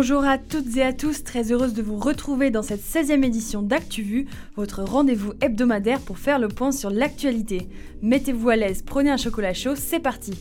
Bonjour 0.00 0.24
à 0.24 0.38
toutes 0.38 0.76
et 0.76 0.84
à 0.84 0.92
tous, 0.92 1.24
très 1.24 1.50
heureuse 1.50 1.74
de 1.74 1.82
vous 1.82 1.96
retrouver 1.96 2.52
dans 2.52 2.62
cette 2.62 2.82
16e 2.84 3.24
édition 3.24 3.62
d'ActuVu, 3.62 4.28
votre 4.54 4.84
rendez-vous 4.84 5.32
hebdomadaire 5.40 5.98
pour 5.98 6.20
faire 6.20 6.38
le 6.38 6.46
point 6.46 6.70
sur 6.70 6.88
l'actualité. 6.88 7.66
Mettez-vous 8.00 8.48
à 8.48 8.54
l'aise, 8.54 8.82
prenez 8.86 9.10
un 9.10 9.16
chocolat 9.16 9.54
chaud, 9.54 9.74
c'est 9.74 9.98
parti 9.98 10.34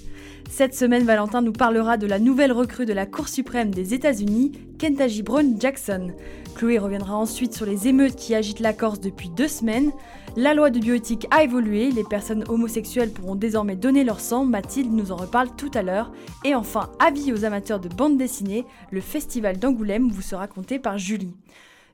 cette 0.49 0.75
semaine, 0.75 1.03
Valentin 1.03 1.41
nous 1.41 1.53
parlera 1.53 1.97
de 1.97 2.07
la 2.07 2.19
nouvelle 2.19 2.51
recrue 2.51 2.85
de 2.85 2.93
la 2.93 3.05
Cour 3.05 3.27
suprême 3.27 3.69
des 3.69 3.93
États-Unis, 3.93 4.51
Kentaji 4.79 5.21
Brown 5.21 5.59
Jackson. 5.59 6.11
Chloé 6.55 6.79
reviendra 6.79 7.15
ensuite 7.15 7.53
sur 7.53 7.65
les 7.65 7.87
émeutes 7.87 8.15
qui 8.15 8.33
agitent 8.33 8.59
la 8.59 8.73
Corse 8.73 8.99
depuis 8.99 9.29
deux 9.29 9.47
semaines. 9.47 9.91
La 10.35 10.53
loi 10.53 10.69
de 10.69 10.79
bioéthique 10.79 11.27
a 11.29 11.43
évolué, 11.43 11.91
les 11.91 12.03
personnes 12.03 12.43
homosexuelles 12.47 13.11
pourront 13.11 13.35
désormais 13.35 13.75
donner 13.75 14.03
leur 14.03 14.19
sang, 14.19 14.45
Mathilde 14.45 14.91
nous 14.91 15.11
en 15.11 15.17
reparle 15.17 15.55
tout 15.55 15.71
à 15.73 15.83
l'heure. 15.83 16.11
Et 16.43 16.55
enfin, 16.55 16.89
avis 16.99 17.33
aux 17.33 17.45
amateurs 17.45 17.79
de 17.79 17.89
bande 17.89 18.17
dessinée, 18.17 18.65
le 18.91 19.01
festival 19.01 19.57
d'Angoulême 19.57 20.09
vous 20.09 20.21
sera 20.21 20.47
compté 20.47 20.79
par 20.79 20.97
Julie. 20.97 21.35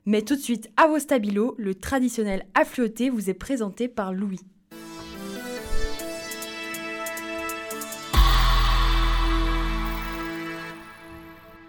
Mais 0.06 0.22
tout 0.22 0.36
de 0.36 0.40
suite, 0.40 0.70
à 0.76 0.86
vos 0.86 0.98
stabilos, 0.98 1.54
le 1.58 1.74
traditionnel 1.74 2.46
affluoté 2.54 3.10
vous 3.10 3.28
est 3.28 3.34
présenté 3.34 3.88
par 3.88 4.12
Louis. 4.12 4.40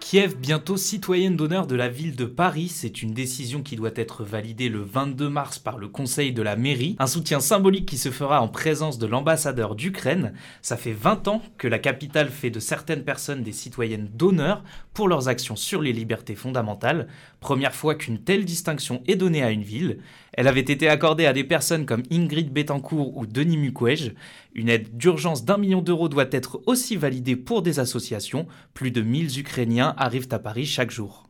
Kiev, 0.08 0.36
bientôt 0.36 0.76
citoyenne 0.76 1.34
d'honneur 1.34 1.66
de 1.66 1.74
la 1.74 1.88
ville 1.88 2.14
de 2.14 2.26
Paris, 2.26 2.68
c'est 2.68 3.02
une 3.02 3.12
décision 3.12 3.60
qui 3.60 3.74
doit 3.74 3.90
être 3.96 4.22
validée 4.22 4.68
le 4.68 4.78
22 4.78 5.28
mars 5.28 5.58
par 5.58 5.78
le 5.78 5.88
conseil 5.88 6.32
de 6.32 6.42
la 6.42 6.54
mairie, 6.54 6.94
un 7.00 7.08
soutien 7.08 7.40
symbolique 7.40 7.86
qui 7.86 7.98
se 7.98 8.12
fera 8.12 8.40
en 8.40 8.46
présence 8.46 8.98
de 8.98 9.06
l'ambassadeur 9.08 9.74
d'Ukraine. 9.74 10.32
Ça 10.62 10.76
fait 10.76 10.92
20 10.92 11.26
ans 11.26 11.42
que 11.58 11.66
la 11.66 11.80
capitale 11.80 12.28
fait 12.28 12.50
de 12.50 12.60
certaines 12.60 13.02
personnes 13.02 13.42
des 13.42 13.50
citoyennes 13.50 14.08
d'honneur 14.14 14.62
pour 14.94 15.08
leurs 15.08 15.26
actions 15.26 15.56
sur 15.56 15.82
les 15.82 15.92
libertés 15.92 16.36
fondamentales, 16.36 17.08
première 17.46 17.76
fois 17.76 17.94
qu'une 17.94 18.18
telle 18.18 18.44
distinction 18.44 19.04
est 19.06 19.14
donnée 19.14 19.44
à 19.44 19.52
une 19.52 19.62
ville. 19.62 19.98
Elle 20.32 20.48
avait 20.48 20.58
été 20.58 20.88
accordée 20.88 21.26
à 21.26 21.32
des 21.32 21.44
personnes 21.44 21.86
comme 21.86 22.02
Ingrid 22.10 22.52
Betancourt 22.52 23.16
ou 23.16 23.24
Denis 23.24 23.56
Mukwege. 23.56 24.14
Une 24.56 24.68
aide 24.68 24.96
d'urgence 24.96 25.44
d'un 25.44 25.56
million 25.56 25.80
d'euros 25.80 26.08
doit 26.08 26.26
être 26.32 26.60
aussi 26.66 26.96
validée 26.96 27.36
pour 27.36 27.62
des 27.62 27.78
associations. 27.78 28.48
Plus 28.74 28.90
de 28.90 29.00
1000 29.00 29.38
Ukrainiens 29.38 29.94
arrivent 29.96 30.26
à 30.32 30.40
Paris 30.40 30.66
chaque 30.66 30.90
jour. 30.90 31.28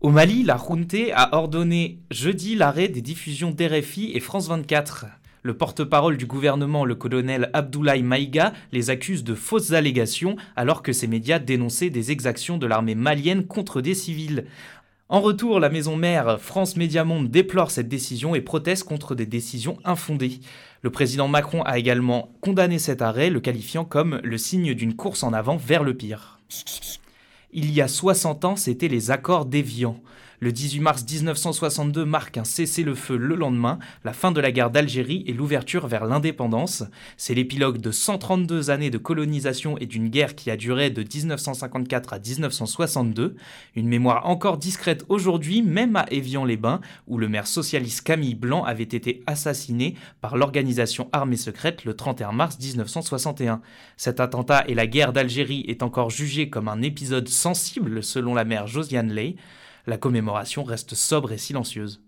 Au 0.00 0.10
Mali, 0.10 0.42
la 0.42 0.58
Junte 0.58 1.12
a 1.14 1.36
ordonné 1.36 2.00
jeudi 2.10 2.56
l'arrêt 2.56 2.88
des 2.88 3.00
diffusions 3.00 3.52
d'RFI 3.52 4.10
et 4.12 4.18
France 4.18 4.48
24. 4.48 5.06
Le 5.42 5.56
porte-parole 5.56 6.18
du 6.18 6.26
gouvernement, 6.26 6.84
le 6.84 6.94
colonel 6.94 7.48
Abdoulaye 7.54 8.02
Maïga, 8.02 8.52
les 8.72 8.90
accuse 8.90 9.24
de 9.24 9.34
fausses 9.34 9.72
allégations 9.72 10.36
alors 10.54 10.82
que 10.82 10.92
ces 10.92 11.06
médias 11.06 11.38
dénonçaient 11.38 11.88
des 11.88 12.10
exactions 12.10 12.58
de 12.58 12.66
l'armée 12.66 12.94
malienne 12.94 13.46
contre 13.46 13.80
des 13.80 13.94
civils. 13.94 14.44
En 15.12 15.20
retour, 15.20 15.58
la 15.58 15.70
maison 15.70 15.96
mère 15.96 16.40
France 16.40 16.76
Média 16.76 17.02
Monde 17.02 17.32
déplore 17.32 17.72
cette 17.72 17.88
décision 17.88 18.36
et 18.36 18.40
proteste 18.40 18.84
contre 18.84 19.16
des 19.16 19.26
décisions 19.26 19.76
infondées. 19.82 20.38
Le 20.82 20.90
président 20.90 21.26
Macron 21.26 21.62
a 21.62 21.80
également 21.80 22.30
condamné 22.40 22.78
cet 22.78 23.02
arrêt, 23.02 23.28
le 23.28 23.40
qualifiant 23.40 23.84
comme 23.84 24.20
le 24.22 24.38
signe 24.38 24.72
d'une 24.72 24.94
course 24.94 25.24
en 25.24 25.32
avant 25.32 25.56
vers 25.56 25.82
le 25.82 25.96
pire. 25.96 26.38
Il 27.52 27.72
y 27.72 27.80
a 27.80 27.88
60 27.88 28.44
ans, 28.44 28.54
c'était 28.54 28.86
les 28.86 29.10
accords 29.10 29.46
d'Évian. 29.46 30.00
Le 30.42 30.52
18 30.52 30.80
mars 30.80 31.04
1962 31.06 32.06
marque 32.06 32.38
un 32.38 32.44
cessez-le-feu 32.44 33.18
le 33.18 33.34
lendemain, 33.34 33.78
la 34.04 34.14
fin 34.14 34.32
de 34.32 34.40
la 34.40 34.50
guerre 34.50 34.70
d'Algérie 34.70 35.22
et 35.26 35.34
l'ouverture 35.34 35.86
vers 35.86 36.06
l'indépendance. 36.06 36.82
C'est 37.18 37.34
l'épilogue 37.34 37.76
de 37.76 37.90
132 37.90 38.70
années 38.70 38.88
de 38.88 38.96
colonisation 38.96 39.76
et 39.76 39.84
d'une 39.84 40.08
guerre 40.08 40.34
qui 40.34 40.50
a 40.50 40.56
duré 40.56 40.88
de 40.88 41.02
1954 41.02 42.14
à 42.14 42.18
1962. 42.18 43.36
Une 43.76 43.86
mémoire 43.86 44.24
encore 44.30 44.56
discrète 44.56 45.04
aujourd'hui, 45.10 45.60
même 45.60 45.94
à 45.94 46.06
Évian-les-Bains, 46.10 46.80
où 47.06 47.18
le 47.18 47.28
maire 47.28 47.46
socialiste 47.46 48.00
Camille 48.00 48.34
Blanc 48.34 48.64
avait 48.64 48.84
été 48.84 49.22
assassiné 49.26 49.94
par 50.22 50.38
l'organisation 50.38 51.10
armée 51.12 51.36
secrète 51.36 51.84
le 51.84 51.92
31 51.92 52.32
mars 52.32 52.58
1961. 52.58 53.60
Cet 53.98 54.20
attentat 54.20 54.64
et 54.68 54.74
la 54.74 54.86
guerre 54.86 55.12
d'Algérie 55.12 55.66
est 55.68 55.82
encore 55.82 56.08
jugé 56.08 56.48
comme 56.48 56.68
un 56.68 56.80
épisode 56.80 57.28
sensible 57.28 58.02
selon 58.02 58.32
la 58.32 58.46
maire 58.46 58.66
Josiane 58.66 59.12
Ley 59.12 59.36
la 59.86 59.98
commémoration 59.98 60.64
reste 60.64 60.94
sobre 60.94 61.32
et 61.32 61.38
silencieuse. 61.38 62.00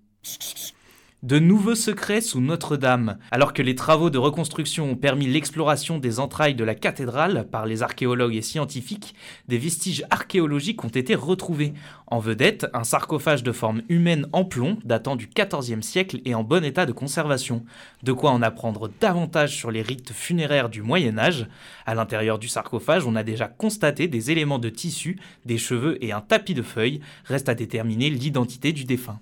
De 1.23 1.39
nouveaux 1.39 1.77
secrets 1.77 2.21
sous 2.21 2.41
Notre-Dame. 2.41 3.17
Alors 3.31 3.53
que 3.53 3.63
les 3.63 3.77
travaux 3.77 4.11
de 4.11 4.19
reconstruction 4.19 4.91
ont 4.91 4.97
permis 4.97 5.29
l'exploration 5.29 6.01
des 6.01 6.19
entrailles 6.19 6.57
de 6.57 6.65
la 6.65 6.75
cathédrale 6.75 7.47
par 7.49 7.65
les 7.65 7.85
archéologues 7.85 8.35
et 8.35 8.43
scientifiques, 8.43 9.15
des 9.47 9.57
vestiges 9.57 10.05
archéologiques 10.11 10.83
ont 10.83 10.89
été 10.89 11.15
retrouvés. 11.15 11.75
En 12.09 12.19
vedette, 12.19 12.67
un 12.75 12.83
sarcophage 12.83 13.45
de 13.45 13.53
forme 13.53 13.83
humaine 13.89 14.27
en 14.33 14.45
plomb 14.45 14.79
datant 14.85 15.15
du 15.15 15.29
XIVe 15.29 15.83
siècle 15.83 16.21
et 16.25 16.35
en 16.35 16.43
bon 16.43 16.65
état 16.65 16.87
de 16.87 16.93
conservation. 16.93 17.65
De 18.03 18.11
quoi 18.13 18.33
en 18.33 18.43
apprendre 18.43 18.91
davantage 19.01 19.57
sur 19.57 19.71
les 19.71 19.83
rites 19.83 20.13
funéraires 20.13 20.71
du 20.71 20.83
Moyen 20.83 21.19
Âge. 21.19 21.47
À 21.87 21.95
l'intérieur 21.95 22.41
du 22.41 22.49
sarcophage, 22.49 23.07
on 23.07 23.15
a 23.15 23.23
déjà 23.23 23.47
constaté 23.47 24.09
des 24.09 24.33
éléments 24.33 24.59
de 24.59 24.71
tissu, 24.71 25.21
des 25.47 25.59
cheveux 25.59 26.05
et 26.05 26.11
un 26.11 26.21
tapis 26.21 26.55
de 26.55 26.63
feuilles. 26.63 27.01
Reste 27.27 27.49
à 27.49 27.55
déterminer 27.55 28.11
l'identité 28.11 28.73
du 28.73 28.83
défunt. 28.83 29.21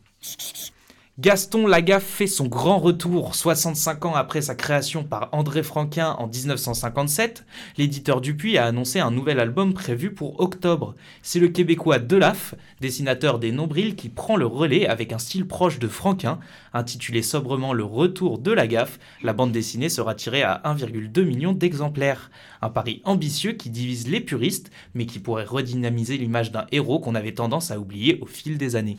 Gaston 1.18 1.66
Lagaffe 1.66 2.06
fait 2.06 2.26
son 2.26 2.46
grand 2.46 2.78
retour 2.78 3.34
65 3.34 4.06
ans 4.06 4.14
après 4.14 4.40
sa 4.40 4.54
création 4.54 5.04
par 5.04 5.28
André 5.32 5.62
Franquin 5.62 6.12
en 6.12 6.28
1957. 6.28 7.44
L'éditeur 7.76 8.22
Dupuis 8.22 8.56
a 8.56 8.64
annoncé 8.64 9.00
un 9.00 9.10
nouvel 9.10 9.38
album 9.38 9.74
prévu 9.74 10.14
pour 10.14 10.40
octobre. 10.40 10.94
C'est 11.20 11.40
le 11.40 11.48
Québécois 11.48 11.98
Delaf, 11.98 12.54
dessinateur 12.80 13.38
des 13.38 13.52
nombrils, 13.52 13.96
qui 13.96 14.08
prend 14.08 14.36
le 14.36 14.46
relais 14.46 14.86
avec 14.86 15.12
un 15.12 15.18
style 15.18 15.46
proche 15.46 15.78
de 15.78 15.88
Franquin. 15.88 16.38
Intitulé 16.72 17.20
sobrement 17.22 17.74
Le 17.74 17.84
Retour 17.84 18.38
de 18.38 18.52
Lagaffe, 18.52 18.98
la 19.22 19.34
bande 19.34 19.52
dessinée 19.52 19.90
sera 19.90 20.14
tirée 20.14 20.42
à 20.42 20.62
1,2 20.64 21.22
million 21.22 21.52
d'exemplaires. 21.52 22.30
Un 22.62 22.70
pari 22.70 23.02
ambitieux 23.04 23.52
qui 23.52 23.68
divise 23.68 24.08
les 24.08 24.20
puristes, 24.20 24.70
mais 24.94 25.04
qui 25.04 25.18
pourrait 25.18 25.44
redynamiser 25.44 26.16
l'image 26.16 26.50
d'un 26.50 26.66
héros 26.72 27.00
qu'on 27.00 27.14
avait 27.14 27.34
tendance 27.34 27.70
à 27.70 27.78
oublier 27.78 28.18
au 28.22 28.26
fil 28.26 28.56
des 28.56 28.74
années. 28.74 28.96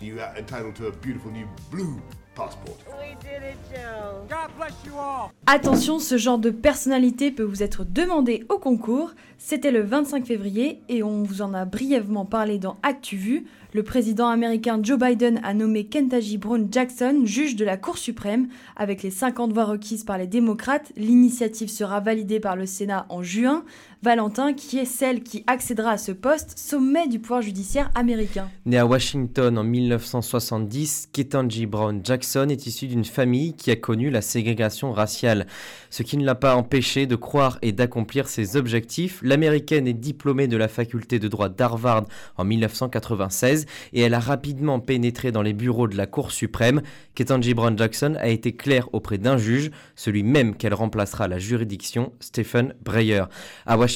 You 0.00 0.18
are 0.18 0.34
entitled 0.38 0.76
to 0.76 0.86
a 0.86 0.90
beautiful 0.90 1.30
new 1.30 1.46
blue 1.70 2.00
passport. 2.34 2.78
We 2.98 3.14
did 3.20 3.42
it, 3.42 3.58
Joe. 3.70 4.26
God 4.30 4.50
bless 4.56 4.72
you 4.86 4.92
all. 4.98 5.30
Attention, 5.46 5.98
ce 5.98 6.16
genre 6.16 6.38
de 6.38 6.48
personnalité 6.48 7.30
peut 7.30 7.42
vous 7.42 7.62
être 7.62 7.84
demandé 7.84 8.46
au 8.48 8.58
concours. 8.58 9.12
C'était 9.36 9.70
le 9.70 9.82
25 9.82 10.24
février 10.24 10.80
et 10.88 11.02
on 11.02 11.22
vous 11.22 11.42
en 11.42 11.52
a 11.52 11.66
brièvement 11.66 12.24
parlé 12.24 12.58
dans 12.58 12.78
ActuVu. 12.82 13.44
Le 13.72 13.82
président 13.82 14.28
américain 14.28 14.80
Joe 14.82 14.98
Biden 14.98 15.40
a 15.44 15.54
nommé 15.54 15.86
Kentaji 15.86 16.38
Brown 16.38 16.66
Jackson 16.70 17.22
juge 17.24 17.56
de 17.56 17.64
la 17.64 17.76
Cour 17.76 17.98
suprême. 17.98 18.48
Avec 18.76 19.02
les 19.02 19.10
50 19.10 19.52
voix 19.52 19.64
requises 19.64 20.04
par 20.04 20.16
les 20.16 20.26
démocrates, 20.26 20.92
l'initiative 20.96 21.68
sera 21.68 22.00
validée 22.00 22.40
par 22.40 22.56
le 22.56 22.66
Sénat 22.66 23.06
en 23.10 23.22
juin. 23.22 23.64
Valentin, 24.02 24.54
qui 24.54 24.78
est 24.78 24.86
celle 24.86 25.22
qui 25.22 25.44
accédera 25.46 25.90
à 25.90 25.98
ce 25.98 26.10
poste, 26.10 26.58
sommet 26.58 27.06
du 27.06 27.18
pouvoir 27.18 27.42
judiciaire 27.42 27.90
américain. 27.94 28.48
Né 28.64 28.78
à 28.78 28.86
Washington 28.86 29.58
en 29.58 29.62
1970, 29.62 31.10
Ketanji 31.12 31.66
Brown 31.66 32.00
Jackson 32.02 32.48
est 32.48 32.66
issu 32.66 32.86
d'une 32.86 33.04
famille 33.04 33.52
qui 33.52 33.70
a 33.70 33.76
connu 33.76 34.08
la 34.08 34.22
ségrégation 34.22 34.92
raciale. 34.92 35.46
Ce 35.90 36.02
qui 36.02 36.16
ne 36.16 36.24
l'a 36.24 36.34
pas 36.34 36.56
empêché 36.56 37.06
de 37.06 37.14
croire 37.14 37.58
et 37.60 37.72
d'accomplir 37.72 38.26
ses 38.28 38.56
objectifs. 38.56 39.20
L'américaine 39.22 39.86
est 39.86 39.92
diplômée 39.92 40.48
de 40.48 40.56
la 40.56 40.68
faculté 40.68 41.18
de 41.18 41.28
droit 41.28 41.50
d'Harvard 41.50 42.06
en 42.38 42.44
1996 42.44 43.66
et 43.92 44.00
elle 44.00 44.14
a 44.14 44.20
rapidement 44.20 44.80
pénétré 44.80 45.30
dans 45.30 45.42
les 45.42 45.52
bureaux 45.52 45.88
de 45.88 45.96
la 45.98 46.06
Cour 46.06 46.32
suprême. 46.32 46.80
Ketanji 47.14 47.52
Brown 47.52 47.76
Jackson 47.76 48.16
a 48.18 48.28
été 48.28 48.56
claire 48.56 48.88
auprès 48.94 49.18
d'un 49.18 49.36
juge, 49.36 49.70
celui 49.94 50.22
même 50.22 50.56
qu'elle 50.56 50.72
remplacera 50.72 51.28
la 51.28 51.38
juridiction, 51.38 52.14
Stephen 52.20 52.74
Breyer. 52.82 53.24
À 53.66 53.76
Washington, 53.76 53.89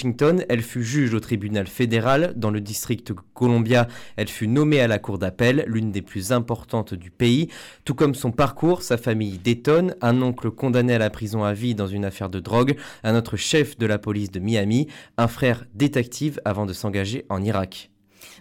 elle 0.49 0.63
fut 0.63 0.83
juge 0.83 1.15
au 1.15 1.21
tribunal 1.21 1.67
fédéral. 1.67 2.33
Dans 2.37 2.51
le 2.51 2.61
district 2.61 3.13
Columbia, 3.35 3.87
elle 4.17 4.29
fut 4.29 4.49
nommée 4.49 4.81
à 4.81 4.89
la 4.89 4.99
cour 4.99 5.19
d'appel, 5.19 5.65
l'une 5.67 5.93
des 5.93 6.03
plus 6.03 6.33
importantes 6.33 6.95
du 6.95 7.11
pays. 7.11 7.49
Tout 7.85 7.95
comme 7.95 8.15
son 8.15 8.33
parcours, 8.33 8.83
sa 8.83 8.97
famille 8.97 9.39
détonne. 9.39 9.95
Un 10.01 10.21
oncle 10.23 10.51
condamné 10.51 10.95
à 10.95 10.99
la 10.99 11.11
prison 11.11 11.45
à 11.45 11.53
vie 11.53 11.75
dans 11.75 11.87
une 11.87 12.05
affaire 12.05 12.31
de 12.31 12.41
drogue, 12.41 12.77
un 13.05 13.17
autre 13.17 13.37
chef 13.37 13.79
de 13.79 13.87
la 13.87 13.99
police 13.99 14.31
de 14.31 14.41
Miami, 14.41 14.89
un 15.17 15.29
frère 15.29 15.65
détective 15.75 16.41
avant 16.45 16.67
de 16.67 16.73
s'engager 16.73 17.25
en 17.29 17.43
Irak 17.43 17.94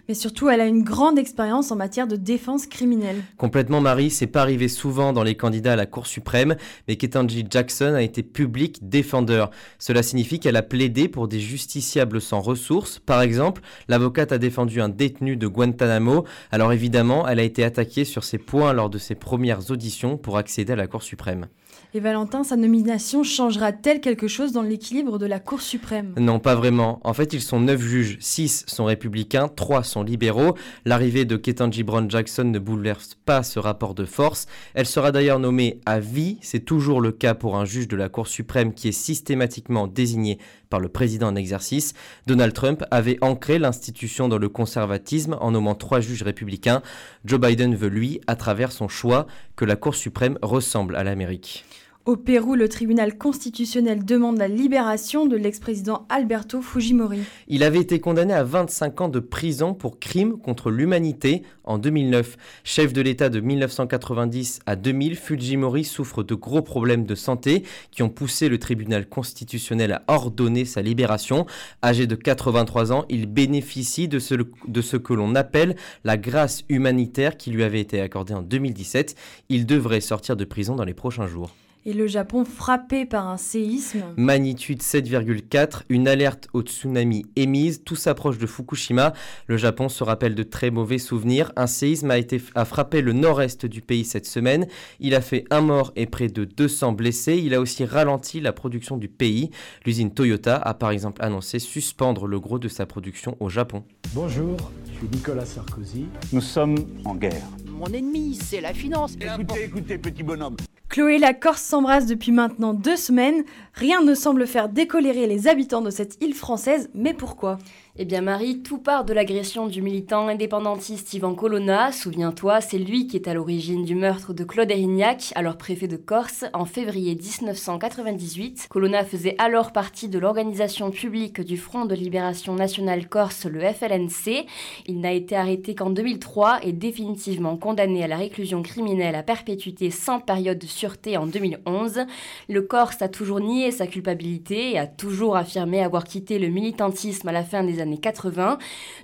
mais 0.08 0.14
surtout 0.14 0.48
elle 0.48 0.60
a 0.60 0.66
une 0.66 0.82
grande 0.82 1.18
expérience 1.18 1.70
en 1.70 1.76
matière 1.76 2.06
de 2.06 2.16
défense 2.16 2.66
criminelle. 2.66 3.22
Complètement 3.36 3.80
Marie, 3.80 4.10
c'est 4.10 4.26
pas 4.26 4.42
arrivé 4.42 4.68
souvent 4.68 5.12
dans 5.12 5.22
les 5.22 5.36
candidats 5.36 5.74
à 5.74 5.76
la 5.76 5.86
Cour 5.86 6.06
suprême, 6.06 6.56
mais 6.88 6.96
Ketanji 6.96 7.46
Jackson 7.48 7.94
a 7.94 8.02
été 8.02 8.22
public 8.22 8.88
défendeur. 8.88 9.50
Cela 9.78 10.02
signifie 10.02 10.40
qu'elle 10.40 10.56
a 10.56 10.62
plaidé 10.62 11.08
pour 11.08 11.28
des 11.28 11.40
justiciables 11.40 12.20
sans 12.20 12.40
ressources. 12.40 12.98
Par 12.98 13.22
exemple, 13.22 13.62
l'avocate 13.88 14.32
a 14.32 14.38
défendu 14.38 14.80
un 14.80 14.88
détenu 14.88 15.36
de 15.36 15.46
Guantanamo. 15.46 16.24
Alors 16.50 16.72
évidemment, 16.72 17.26
elle 17.28 17.40
a 17.40 17.44
été 17.44 17.64
attaquée 17.64 18.04
sur 18.04 18.24
ces 18.24 18.38
points 18.38 18.72
lors 18.72 18.90
de 18.90 18.98
ses 18.98 19.14
premières 19.14 19.70
auditions 19.70 20.16
pour 20.16 20.38
accéder 20.38 20.72
à 20.72 20.76
la 20.76 20.86
Cour 20.86 21.02
suprême. 21.02 21.46
Et 21.96 22.00
Valentin, 22.00 22.42
sa 22.42 22.56
nomination 22.56 23.22
changera-t-elle 23.22 24.00
quelque 24.00 24.26
chose 24.26 24.50
dans 24.50 24.62
l'équilibre 24.62 25.16
de 25.16 25.26
la 25.26 25.38
Cour 25.38 25.60
suprême? 25.60 26.12
Non, 26.18 26.40
pas 26.40 26.56
vraiment. 26.56 26.98
En 27.04 27.14
fait, 27.14 27.32
ils 27.32 27.40
sont 27.40 27.60
neuf 27.60 27.80
juges, 27.80 28.16
six 28.18 28.64
sont 28.66 28.86
républicains, 28.86 29.46
trois 29.46 29.84
sont 29.84 30.02
libéraux. 30.02 30.56
L'arrivée 30.84 31.24
de 31.24 31.36
Ketanji 31.36 31.84
Brown 31.84 32.10
Jackson 32.10 32.42
ne 32.46 32.58
bouleverse 32.58 33.16
pas 33.24 33.44
ce 33.44 33.60
rapport 33.60 33.94
de 33.94 34.06
force. 34.06 34.46
Elle 34.74 34.86
sera 34.86 35.12
d'ailleurs 35.12 35.38
nommée 35.38 35.78
à 35.86 36.00
vie. 36.00 36.38
C'est 36.40 36.64
toujours 36.64 37.00
le 37.00 37.12
cas 37.12 37.34
pour 37.34 37.54
un 37.56 37.64
juge 37.64 37.86
de 37.86 37.94
la 37.94 38.08
Cour 38.08 38.26
suprême 38.26 38.74
qui 38.74 38.88
est 38.88 38.92
systématiquement 38.92 39.86
désigné 39.86 40.40
par 40.70 40.80
le 40.80 40.88
président 40.88 41.28
en 41.28 41.36
exercice. 41.36 41.94
Donald 42.26 42.54
Trump 42.54 42.82
avait 42.90 43.18
ancré 43.20 43.60
l'institution 43.60 44.26
dans 44.26 44.38
le 44.38 44.48
conservatisme 44.48 45.36
en 45.40 45.52
nommant 45.52 45.76
trois 45.76 46.00
juges 46.00 46.24
républicains. 46.24 46.82
Joe 47.24 47.38
Biden 47.38 47.76
veut, 47.76 47.86
lui, 47.86 48.20
à 48.26 48.34
travers 48.34 48.72
son 48.72 48.88
choix, 48.88 49.28
que 49.54 49.64
la 49.64 49.76
Cour 49.76 49.94
suprême 49.94 50.40
ressemble 50.42 50.96
à 50.96 51.04
l'Amérique. 51.04 51.64
Au 52.06 52.16
Pérou, 52.18 52.54
le 52.54 52.68
tribunal 52.68 53.16
constitutionnel 53.16 54.04
demande 54.04 54.36
la 54.36 54.46
libération 54.46 55.24
de 55.24 55.36
l'ex-président 55.36 56.04
Alberto 56.10 56.60
Fujimori. 56.60 57.20
Il 57.48 57.62
avait 57.62 57.78
été 57.78 57.98
condamné 57.98 58.34
à 58.34 58.44
25 58.44 59.00
ans 59.00 59.08
de 59.08 59.20
prison 59.20 59.72
pour 59.72 59.98
crimes 59.98 60.36
contre 60.36 60.70
l'humanité 60.70 61.44
en 61.64 61.78
2009. 61.78 62.36
Chef 62.62 62.92
de 62.92 63.00
l'État 63.00 63.30
de 63.30 63.40
1990 63.40 64.58
à 64.66 64.76
2000, 64.76 65.16
Fujimori 65.16 65.84
souffre 65.84 66.22
de 66.22 66.34
gros 66.34 66.60
problèmes 66.60 67.06
de 67.06 67.14
santé 67.14 67.62
qui 67.90 68.02
ont 68.02 68.10
poussé 68.10 68.50
le 68.50 68.58
tribunal 68.58 69.08
constitutionnel 69.08 69.92
à 69.92 70.02
ordonner 70.08 70.66
sa 70.66 70.82
libération. 70.82 71.46
Âgé 71.82 72.06
de 72.06 72.16
83 72.16 72.92
ans, 72.92 73.06
il 73.08 73.24
bénéficie 73.24 74.08
de 74.08 74.18
ce, 74.18 74.34
de 74.68 74.82
ce 74.82 74.98
que 74.98 75.14
l'on 75.14 75.34
appelle 75.34 75.74
la 76.04 76.18
grâce 76.18 76.64
humanitaire 76.68 77.38
qui 77.38 77.50
lui 77.50 77.64
avait 77.64 77.80
été 77.80 78.02
accordée 78.02 78.34
en 78.34 78.42
2017. 78.42 79.16
Il 79.48 79.64
devrait 79.64 80.02
sortir 80.02 80.36
de 80.36 80.44
prison 80.44 80.76
dans 80.76 80.84
les 80.84 80.92
prochains 80.92 81.26
jours 81.26 81.54
et 81.86 81.92
le 81.92 82.06
Japon 82.06 82.44
frappé 82.44 83.04
par 83.04 83.28
un 83.28 83.36
séisme. 83.36 84.02
Magnitude 84.16 84.80
7,4, 84.80 85.82
une 85.88 86.08
alerte 86.08 86.48
au 86.52 86.62
tsunami 86.62 87.26
émise, 87.36 87.82
tout 87.84 87.96
s'approche 87.96 88.38
de 88.38 88.46
Fukushima. 88.46 89.12
Le 89.46 89.56
Japon 89.56 89.88
se 89.88 90.02
rappelle 90.02 90.34
de 90.34 90.42
très 90.42 90.70
mauvais 90.70 90.98
souvenirs. 90.98 91.52
Un 91.56 91.66
séisme 91.66 92.10
a, 92.10 92.18
été, 92.18 92.40
a 92.54 92.64
frappé 92.64 93.02
le 93.02 93.12
nord-est 93.12 93.66
du 93.66 93.82
pays 93.82 94.04
cette 94.04 94.26
semaine. 94.26 94.66
Il 95.00 95.14
a 95.14 95.20
fait 95.20 95.44
un 95.50 95.60
mort 95.60 95.92
et 95.96 96.06
près 96.06 96.28
de 96.28 96.44
200 96.44 96.92
blessés. 96.92 97.36
Il 97.36 97.54
a 97.54 97.60
aussi 97.60 97.84
ralenti 97.84 98.40
la 98.40 98.52
production 98.52 98.96
du 98.96 99.08
pays. 99.08 99.50
L'usine 99.84 100.12
Toyota 100.12 100.56
a 100.56 100.74
par 100.74 100.90
exemple 100.90 101.22
annoncé 101.22 101.58
suspendre 101.58 102.26
le 102.26 102.40
gros 102.40 102.58
de 102.58 102.68
sa 102.68 102.86
production 102.86 103.36
au 103.40 103.48
Japon. 103.48 103.84
Bonjour, 104.14 104.56
je 104.86 104.98
suis 104.98 105.08
Nicolas 105.12 105.44
Sarkozy. 105.44 106.06
Nous 106.32 106.40
sommes 106.40 106.76
en 107.04 107.14
guerre. 107.14 107.42
Mon 107.68 107.86
ennemi, 107.86 108.36
c'est 108.36 108.60
la 108.60 108.72
finance. 108.72 109.16
Écoutez, 109.20 109.64
écoutez, 109.64 109.98
petit 109.98 110.22
bonhomme. 110.22 110.56
Chloé 110.94 111.18
la 111.18 111.34
Corse 111.34 111.60
s'embrassent 111.60 112.06
depuis 112.06 112.30
maintenant 112.30 112.72
deux 112.72 112.94
semaines. 112.94 113.42
Rien 113.72 114.00
ne 114.00 114.14
semble 114.14 114.46
faire 114.46 114.68
décolérer 114.68 115.26
les 115.26 115.48
habitants 115.48 115.80
de 115.80 115.90
cette 115.90 116.22
île 116.22 116.34
française, 116.34 116.88
mais 116.94 117.14
pourquoi? 117.14 117.58
Eh 117.96 118.04
bien 118.04 118.22
Marie, 118.22 118.60
tout 118.60 118.78
part 118.78 119.04
de 119.04 119.12
l'agression 119.12 119.68
du 119.68 119.80
militant 119.80 120.26
indépendantiste 120.26 121.14
Ivan 121.14 121.36
Colonna. 121.36 121.92
Souviens-toi, 121.92 122.60
c'est 122.60 122.76
lui 122.78 123.06
qui 123.06 123.14
est 123.16 123.28
à 123.28 123.34
l'origine 123.34 123.84
du 123.84 123.94
meurtre 123.94 124.34
de 124.34 124.42
Claude 124.42 124.72
Erignac, 124.72 125.30
alors 125.36 125.56
préfet 125.56 125.86
de 125.86 125.96
Corse, 125.96 126.44
en 126.54 126.64
février 126.64 127.14
1998. 127.14 128.66
Colonna 128.68 129.04
faisait 129.04 129.36
alors 129.38 129.70
partie 129.70 130.08
de 130.08 130.18
l'organisation 130.18 130.90
publique 130.90 131.40
du 131.40 131.56
Front 131.56 131.84
de 131.84 131.94
Libération 131.94 132.56
Nationale 132.56 133.08
Corse, 133.08 133.46
le 133.46 133.60
FLNC. 133.60 134.44
Il 134.88 134.98
n'a 134.98 135.12
été 135.12 135.36
arrêté 135.36 135.76
qu'en 135.76 135.90
2003 135.90 136.64
et 136.64 136.72
définitivement 136.72 137.56
condamné 137.56 138.02
à 138.02 138.08
la 138.08 138.16
réclusion 138.16 138.62
criminelle 138.62 139.14
à 139.14 139.22
perpétuité 139.22 139.92
sans 139.92 140.18
période 140.18 140.58
de 140.58 140.66
sûreté 140.66 141.16
en 141.16 141.28
2011. 141.28 142.06
Le 142.48 142.62
Corse 142.62 143.02
a 143.02 143.08
toujours 143.08 143.38
nié 143.38 143.70
sa 143.70 143.86
culpabilité 143.86 144.72
et 144.72 144.78
a 144.80 144.88
toujours 144.88 145.36
affirmé 145.36 145.80
avoir 145.80 146.02
quitté 146.02 146.40
le 146.40 146.48
militantisme 146.48 147.28
à 147.28 147.32
la 147.32 147.44
fin 147.44 147.62
des 147.62 147.83
années 147.84 147.94
années 147.94 147.98
80. 147.98 148.58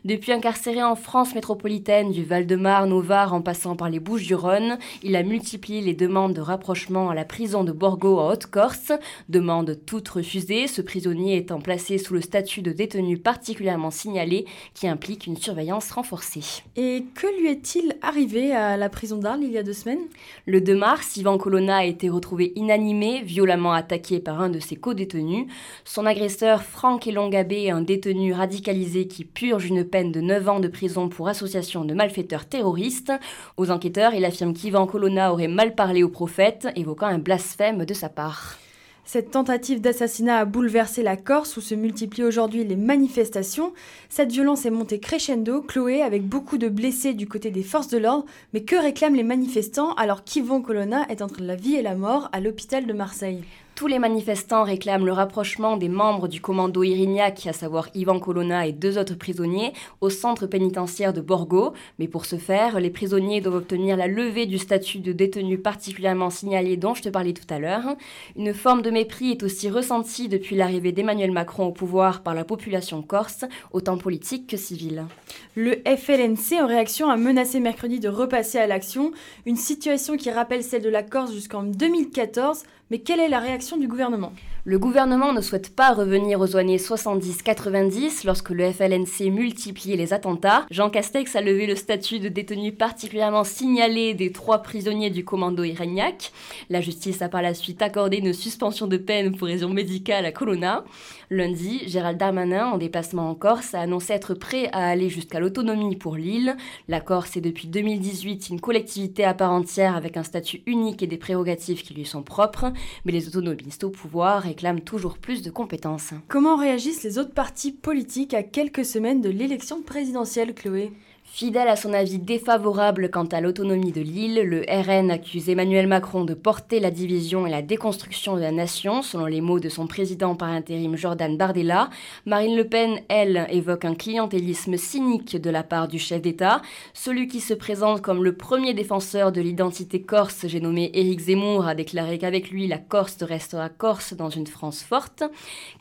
Depuis 0.05 0.33
incarcéré 0.33 0.83
en 0.83 0.97
France 0.97 1.35
métropolitaine, 1.35 2.11
du 2.11 2.25
Val-de-Marne 2.25 2.93
au 2.93 3.01
Var 3.01 3.33
en 3.33 3.43
passant 3.43 3.77
par 3.77 3.91
les 3.91 4.01
Bouches-du-Rhône, 4.01 4.79
il 5.03 5.15
a 5.17 5.23
multiplié 5.23 5.81
les 5.81 5.95
demandes 5.95 6.33
de 6.33 6.41
rapprochement 6.41 7.11
à 7.11 7.15
la 7.15 7.25
prison 7.25 7.63
de 7.63 7.73
Borgo 7.73 8.19
en 8.19 8.31
Haute-Corse. 8.31 8.93
Demande 9.29 9.79
toutes 9.87 10.09
refusées, 10.09 10.67
ce 10.67 10.83
prisonnier 10.83 11.37
étant 11.37 11.61
placé 11.61 11.99
sous 11.99 12.15
le 12.15 12.21
statut 12.21 12.63
de 12.63 12.73
détenu 12.73 13.19
particulièrement 13.19 13.91
signalé 13.91 14.47
qui 14.75 14.89
implique 14.89 15.27
une 15.27 15.37
surveillance 15.37 15.91
renforcée. 15.91 16.63
Et 16.77 17.05
que 17.15 17.27
lui 17.39 17.49
est-il 17.49 17.97
arrivé 18.03 18.53
à 18.53 18.77
la 18.77 18.89
prison 18.89 19.19
d'Arles 19.19 19.43
il 19.43 19.53
y 19.53 19.59
a 19.59 19.63
deux 19.63 19.75
semaines? 19.75 20.07
Le 20.47 20.61
2 20.61 20.75
mars, 20.75 21.17
Ivan 21.17 21.37
Colonna 21.37 21.79
a 21.79 21.85
été 21.85 22.09
retrouvé 22.09 22.53
inanimé, 22.57 23.23
violemment 23.23 23.73
attaqué 23.73 24.21
par 24.21 24.41
un 24.41 24.49
de 24.49 24.59
ses 24.59 24.77
co-détenus. 24.77 25.47
Son 25.85 26.07
agresseur, 26.07 26.63
Franck 26.63 27.07
Elongabé, 27.07 27.71
un 27.71 27.83
détenu 27.83 28.33
radical 28.33 28.70
qui 29.09 29.25
purge 29.25 29.67
une 29.67 29.85
peine 29.85 30.13
de 30.13 30.21
9 30.21 30.49
ans 30.49 30.61
de 30.61 30.69
prison 30.69 31.09
pour 31.09 31.29
association 31.29 31.85
de 31.85 31.95
malfaiteurs 31.95 32.47
terroristes. 32.47 33.13
Aux 33.57 33.71
enquêteurs, 33.71 34.15
il 34.15 34.25
affirme 34.25 34.55
qu'Ivan 34.55 34.87
Colonna 34.87 35.33
aurait 35.33 35.49
mal 35.49 35.75
parlé 35.75 36.03
au 36.03 36.09
prophète, 36.09 36.69
évoquant 36.77 37.07
un 37.07 37.19
blasphème 37.19 37.85
de 37.85 37.95
sa 37.95 38.09
part. 38.09 38.59
Cette 39.05 39.33
tentative 39.33 39.81
d'assassinat 39.81 40.39
a 40.39 40.45
bouleversé 40.45 41.03
la 41.03 41.17
Corse 41.17 41.57
où 41.57 41.61
se 41.61 41.75
multiplient 41.75 42.23
aujourd'hui 42.23 42.65
les 42.65 42.77
manifestations. 42.77 43.73
Cette 44.09 44.31
violence 44.31 44.67
est 44.67 44.71
montée 44.71 45.01
crescendo, 45.01 45.63
Chloé, 45.63 46.03
avec 46.03 46.23
beaucoup 46.23 46.59
de 46.59 46.69
blessés 46.69 47.13
du 47.13 47.27
côté 47.27 47.51
des 47.51 47.65
forces 47.65 47.89
de 47.89 47.99
l'ordre. 47.99 48.27
Mais 48.55 48.63
que 48.63 48.77
réclament 48.77 49.17
les 49.17 49.25
manifestants 49.25 49.95
alors 49.95 50.23
qu'Yvon 50.23 50.63
Colonna 50.63 51.07
est 51.09 51.23
entre 51.23 51.43
la 51.43 51.57
vie 51.57 51.75
et 51.75 51.83
la 51.83 51.97
mort 51.97 52.29
à 52.31 52.39
l'hôpital 52.39 52.87
de 52.87 52.93
Marseille? 52.93 53.43
Tous 53.81 53.87
les 53.87 53.99
manifestants 53.99 54.63
réclament 54.63 55.07
le 55.07 55.13
rapprochement 55.15 55.79
des 55.79 55.89
membres 55.89 56.29
du 56.29 56.43
commando 56.43 56.83
Irignac, 56.83 57.47
à 57.47 57.55
savoir 57.55 57.89
Ivan 57.95 58.21
Colonna 58.21 58.67
et 58.67 58.73
deux 58.73 58.99
autres 58.99 59.15
prisonniers, 59.15 59.73
au 60.03 60.11
centre 60.11 60.47
pénitentiaire 60.47 61.15
de 61.15 61.23
Borgo. 61.23 61.73
Mais 61.99 62.07
pour 62.07 62.27
ce 62.27 62.37
faire, 62.37 62.79
les 62.79 62.91
prisonniers 62.91 63.41
doivent 63.41 63.55
obtenir 63.55 63.97
la 63.97 64.07
levée 64.07 64.45
du 64.45 64.59
statut 64.59 64.99
de 64.99 65.15
détenu 65.15 65.57
particulièrement 65.57 66.29
signalé 66.29 66.77
dont 66.77 66.93
je 66.93 67.01
te 67.01 67.09
parlais 67.09 67.33
tout 67.33 67.47
à 67.49 67.59
l'heure. 67.59 67.97
Une 68.37 68.53
forme 68.53 68.83
de 68.83 68.91
mépris 68.91 69.31
est 69.31 69.43
aussi 69.45 69.71
ressentie 69.71 70.29
depuis 70.29 70.57
l'arrivée 70.57 70.93
d'Emmanuel 70.93 71.33
Macron 71.33 71.65
au 71.65 71.73
pouvoir 71.73 72.23
par 72.23 72.35
la 72.35 72.45
population 72.45 73.01
corse, 73.01 73.47
autant 73.73 73.97
politique 73.97 74.47
que 74.47 74.59
civile. 74.59 75.07
Le 75.55 75.77
FLNC, 75.87 76.61
en 76.61 76.67
réaction, 76.67 77.09
a 77.09 77.17
menacé 77.17 77.61
mercredi 77.61 77.99
de 77.99 78.11
repasser 78.11 78.59
à 78.59 78.67
l'action, 78.67 79.13
une 79.47 79.57
situation 79.57 80.19
qui 80.19 80.31
rappelle 80.31 80.65
celle 80.65 80.83
de 80.83 80.91
la 80.91 81.03
Corse 81.03 81.33
jusqu'en 81.33 81.63
2014 81.63 82.65
mais 82.91 82.99
quelle 82.99 83.21
est 83.21 83.29
la 83.29 83.41
réaction 83.41 83.77
du 83.77 83.89
gouvernement? 83.89 84.33
Le 84.65 84.79
gouvernement 84.79 85.33
ne 85.33 85.41
souhaite 85.41 85.75
pas 85.75 85.95
revenir 85.95 86.39
aux 86.39 86.55
années 86.55 86.77
70-90 86.77 88.27
lorsque 88.27 88.51
le 88.51 88.71
FLNC 88.71 89.31
multipliait 89.31 89.97
les 89.97 90.13
attentats. 90.13 90.67
Jean 90.71 90.91
Castex 90.91 91.35
a 91.35 91.41
levé 91.41 91.67
le 91.67 91.75
statut 91.75 92.19
de 92.19 92.29
détenu 92.29 92.73
particulièrement 92.73 93.45
signalé 93.45 94.13
des 94.13 94.33
trois 94.33 94.59
prisonniers 94.59 95.09
du 95.09 95.25
commando 95.25 95.65
Irignac. 95.65 96.33
La 96.69 96.83
justice 96.83 97.23
a 97.23 97.31
par 97.31 97.41
la 97.41 97.55
suite 97.55 97.81
accordé 97.81 98.19
une 98.19 98.35
suspension 98.35 98.87
de 98.87 98.99
peine 98.99 99.35
pour 99.35 99.49
raison 99.49 99.71
médicale 99.71 100.27
à 100.27 100.33
Colonna. 100.33 100.85
Lundi, 101.31 101.89
Gérald 101.89 102.19
Darmanin, 102.19 102.67
en 102.67 102.77
déplacement 102.77 103.31
en 103.31 103.35
Corse, 103.35 103.73
a 103.75 103.81
annoncé 103.81 104.13
être 104.13 104.35
prêt 104.35 104.69
à 104.73 104.89
aller 104.89 105.09
jusqu'à 105.09 105.41
l'autonomie 105.41 105.97
pour 105.97 106.17
l'île. 106.17 106.57
La 106.89 107.01
Corse 107.01 107.37
est 107.37 107.41
depuis 107.41 107.69
2018 107.69 108.51
une 108.51 108.61
collectivité 108.61 109.25
à 109.25 109.33
part 109.33 109.53
entière 109.53 109.97
avec 109.97 110.19
un 110.19 110.25
statut 110.25 110.63
unique 110.67 111.03
et 111.03 111.07
des 111.07 111.17
prérogatives 111.17 111.83
qui 111.83 111.95
lui 111.95 112.05
sont 112.05 112.23
propres, 112.23 112.73
mais 113.05 113.13
les 113.13 113.29
autonomistes 113.29 113.85
au 113.85 113.91
pouvoir 113.91 114.50
réclament 114.51 114.81
toujours 114.81 115.19
plus 115.19 115.43
de 115.43 115.51
compétences. 115.51 116.13
Comment 116.27 116.57
réagissent 116.57 117.05
les 117.05 117.19
autres 117.19 117.33
partis 117.33 117.71
politiques 117.71 118.35
à 118.35 118.43
quelques 118.43 118.85
semaines 118.85 119.21
de 119.21 119.31
l'élection 119.31 119.81
présidentielle, 119.81 120.55
Chloé? 120.55 120.91
Fidèle 121.33 121.69
à 121.69 121.77
son 121.77 121.93
avis 121.93 122.19
défavorable 122.19 123.09
quant 123.09 123.25
à 123.25 123.41
l'autonomie 123.41 123.93
de 123.93 124.01
l'île, 124.01 124.43
le 124.43 124.65
RN 124.69 125.13
accuse 125.13 125.49
Emmanuel 125.49 125.87
Macron 125.87 126.25
de 126.25 126.35
porter 126.35 126.81
la 126.81 126.91
division 126.91 127.47
et 127.47 127.51
la 127.51 127.63
déconstruction 127.63 128.35
de 128.35 128.41
la 128.41 128.51
nation, 128.51 129.01
selon 129.01 129.27
les 129.27 129.41
mots 129.41 129.61
de 129.61 129.69
son 129.69 129.87
président 129.87 130.35
par 130.35 130.49
intérim 130.49 130.97
Jordan 130.97 131.37
Bardella. 131.37 131.89
Marine 132.27 132.57
Le 132.57 132.65
Pen, 132.65 132.99
elle, 133.09 133.47
évoque 133.51 133.85
un 133.85 133.95
clientélisme 133.95 134.77
cynique 134.77 135.41
de 135.41 135.51
la 135.51 135.63
part 135.63 135.87
du 135.87 136.01
chef 136.01 136.21
d'État. 136.21 136.63
Celui 136.95 137.29
qui 137.29 137.39
se 137.39 137.55
présente 137.55 138.03
comme 138.03 138.25
le 138.25 138.35
premier 138.35 138.75
défenseur 138.75 139.31
de 139.31 139.41
l'identité 139.41 140.03
corse, 140.03 140.49
j'ai 140.49 140.61
nommé 140.61 140.91
Éric 140.95 141.21
Zemmour, 141.21 141.65
a 141.65 141.77
déclaré 141.77 142.19
qu'avec 142.19 142.51
lui, 142.51 142.67
la 142.67 142.79
Corse 142.79 143.23
restera 143.23 143.69
Corse 143.69 144.15
dans 144.15 144.31
une 144.31 144.49
France 144.49 144.83
forte. 144.83 145.23